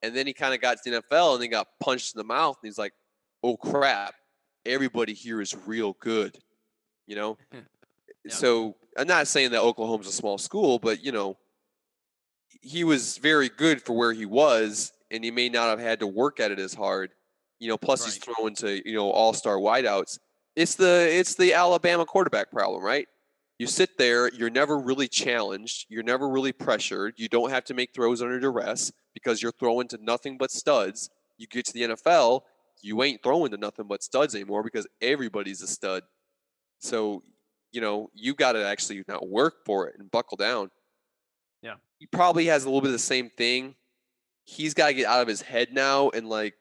[0.02, 2.26] And then he kind of got to the NFL and he got punched in the
[2.26, 2.94] mouth, and he's like,
[3.42, 4.16] "Oh crap!
[4.66, 6.38] Everybody here is real good,"
[7.08, 7.38] you know.
[8.26, 8.34] Yeah.
[8.36, 11.38] So I'm not saying that Oklahoma's a small school, but you know,
[12.62, 16.08] he was very good for where he was, and he may not have had to
[16.08, 17.12] work at it as hard.
[17.60, 20.20] You know, plus he's thrown to you know all star wideouts.
[20.56, 23.08] It's the it's the Alabama quarterback problem, right?
[23.64, 27.74] You sit there, you're never really challenged, you're never really pressured, you don't have to
[27.74, 31.09] make throws under duress because you're throwing to nothing but studs.
[31.38, 32.41] You get to the NFL,
[32.82, 36.03] you ain't throwing to nothing but studs anymore because everybody's a stud.
[36.80, 37.24] So,
[37.72, 40.70] you know, you got to actually not work for it and buckle down.
[41.61, 41.76] Yeah.
[41.99, 43.76] He probably has a little bit of the same thing.
[44.43, 46.55] He's got to get out of his head now and like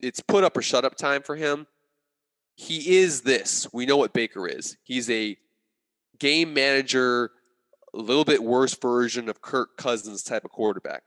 [0.00, 1.68] it's put up or shut up time for him.
[2.56, 3.68] He is this.
[3.72, 4.76] We know what Baker is.
[4.82, 5.36] He's a
[6.18, 7.30] game manager,
[7.92, 11.04] a little bit worse version of Kirk Cousins type of quarterback.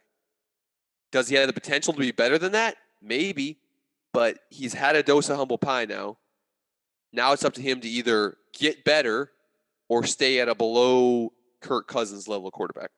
[1.12, 2.76] Does he have the potential to be better than that?
[3.01, 3.60] Maybe,
[4.14, 6.18] but he's had a dose of humble pie now.
[7.14, 9.32] Now it's up to him to either get better
[9.88, 11.32] or stay at a below
[11.62, 12.91] Kirk Cousins level quarterback.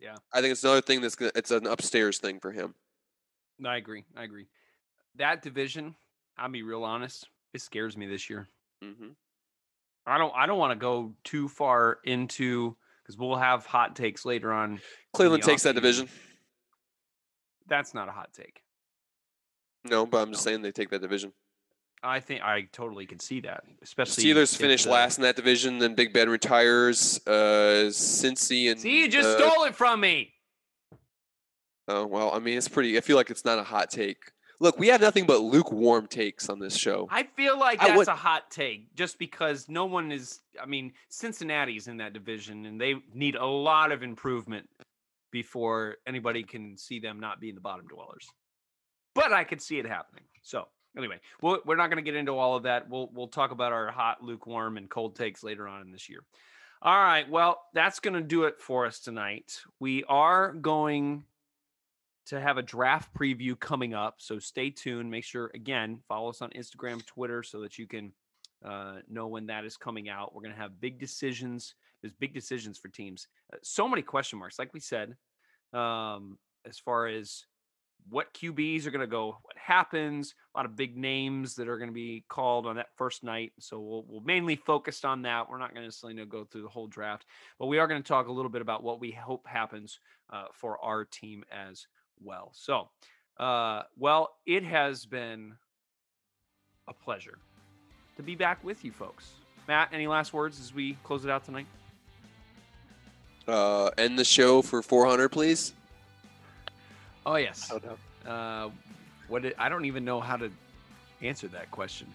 [0.00, 0.16] Yeah.
[0.32, 2.74] I think it's another thing that's gonna, it's an upstairs thing for him.
[3.64, 4.04] I agree.
[4.16, 4.46] I agree.
[5.16, 5.94] That division,
[6.38, 8.48] I'll be real honest, it scares me this year.
[8.82, 9.10] hmm
[10.06, 10.32] I don't.
[10.36, 14.80] I don't want to go too far into because we'll have hot takes later on.
[15.12, 16.08] Cleveland takes that division.
[17.68, 18.62] That's not a hot take.
[19.84, 20.50] No, but I'm just No.
[20.50, 21.32] saying they take that division.
[22.02, 25.78] I think I totally can see that, especially Steelers finish the- last in that division,
[25.78, 27.20] then Big Ben retires.
[27.26, 30.32] Uh, Cincy and See, you just uh, stole it from me.
[31.88, 32.96] Oh well, I mean it's pretty.
[32.96, 34.32] I feel like it's not a hot take.
[34.60, 37.08] Look, we have nothing but lukewarm takes on this show.
[37.10, 40.40] I feel like that's would- a hot take, just because no one is.
[40.62, 44.68] I mean, Cincinnati's in that division, and they need a lot of improvement
[45.32, 48.28] before anybody can see them not being the bottom dwellers.
[49.14, 50.24] But I could see it happening.
[50.42, 52.88] So anyway, we'll, we're not going to get into all of that.
[52.90, 56.20] We'll we'll talk about our hot, lukewarm, and cold takes later on in this year.
[56.82, 57.28] All right.
[57.28, 59.60] Well, that's going to do it for us tonight.
[59.80, 61.24] We are going
[62.30, 64.14] to have a draft preview coming up.
[64.18, 65.10] So stay tuned.
[65.10, 68.12] Make sure, again, follow us on Instagram, Twitter, so that you can
[68.64, 70.32] uh, know when that is coming out.
[70.32, 71.74] We're going to have big decisions.
[72.00, 73.26] There's big decisions for teams.
[73.52, 75.16] Uh, so many question marks, like we said,
[75.72, 77.46] um, as far as
[78.08, 81.78] what QBs are going to go, what happens, a lot of big names that are
[81.78, 83.52] going to be called on that first night.
[83.58, 85.50] So we'll, we'll mainly focus on that.
[85.50, 87.26] We're not going to necessarily go through the whole draft,
[87.58, 89.98] but we are going to talk a little bit about what we hope happens
[90.32, 91.86] uh, for our team as
[92.22, 92.50] well.
[92.54, 92.88] So,
[93.38, 95.54] uh, well, it has been
[96.88, 97.38] a pleasure
[98.16, 99.30] to be back with you folks.
[99.68, 101.66] Matt, any last words as we close it out tonight?
[103.46, 105.72] Uh, end the show for 400, please.
[107.26, 107.68] Oh yes.
[107.70, 108.30] don't.
[108.30, 108.70] Uh,
[109.28, 110.50] what it, I don't even know how to
[111.22, 112.06] answer that question.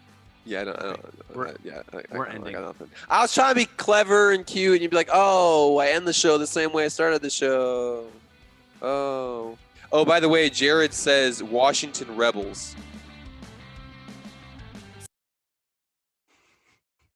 [0.46, 0.78] Yeah, I don't.
[0.80, 2.54] I don't We're- I- yeah, I, I, we're I, ending.
[2.54, 2.90] got nothing.
[3.10, 6.08] I was trying to be clever and cute, and you'd be like, "Oh, I end
[6.08, 8.06] the show the same way I started the show."
[8.82, 9.58] Oh,
[9.92, 10.06] oh.
[10.06, 12.76] By the way, Jared says Washington Rebels.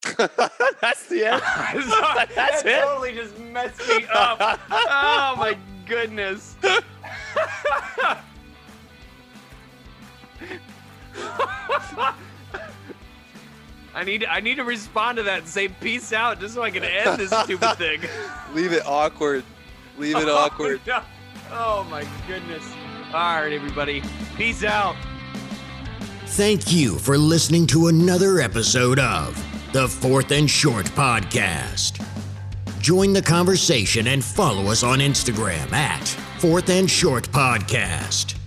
[0.18, 1.42] That's the end.
[2.36, 2.82] That's that it?
[2.82, 4.60] totally just messed me up.
[4.72, 6.56] oh my goodness.
[13.94, 16.72] I need I need to respond to that and say peace out just so I
[16.72, 18.02] can end this stupid thing.
[18.54, 19.44] Leave it awkward.
[19.98, 20.80] Leave it Oh, awkward.
[20.88, 21.02] no.
[21.52, 22.64] Oh my goodness.
[23.14, 24.04] All right, everybody.
[24.36, 24.96] Peace out.
[26.28, 29.36] Thank you for listening to another episode of
[29.74, 32.06] the Fourth and Short Podcast.
[32.80, 36.08] Join the conversation and follow us on Instagram at
[36.40, 38.39] Fourth and Short Podcast.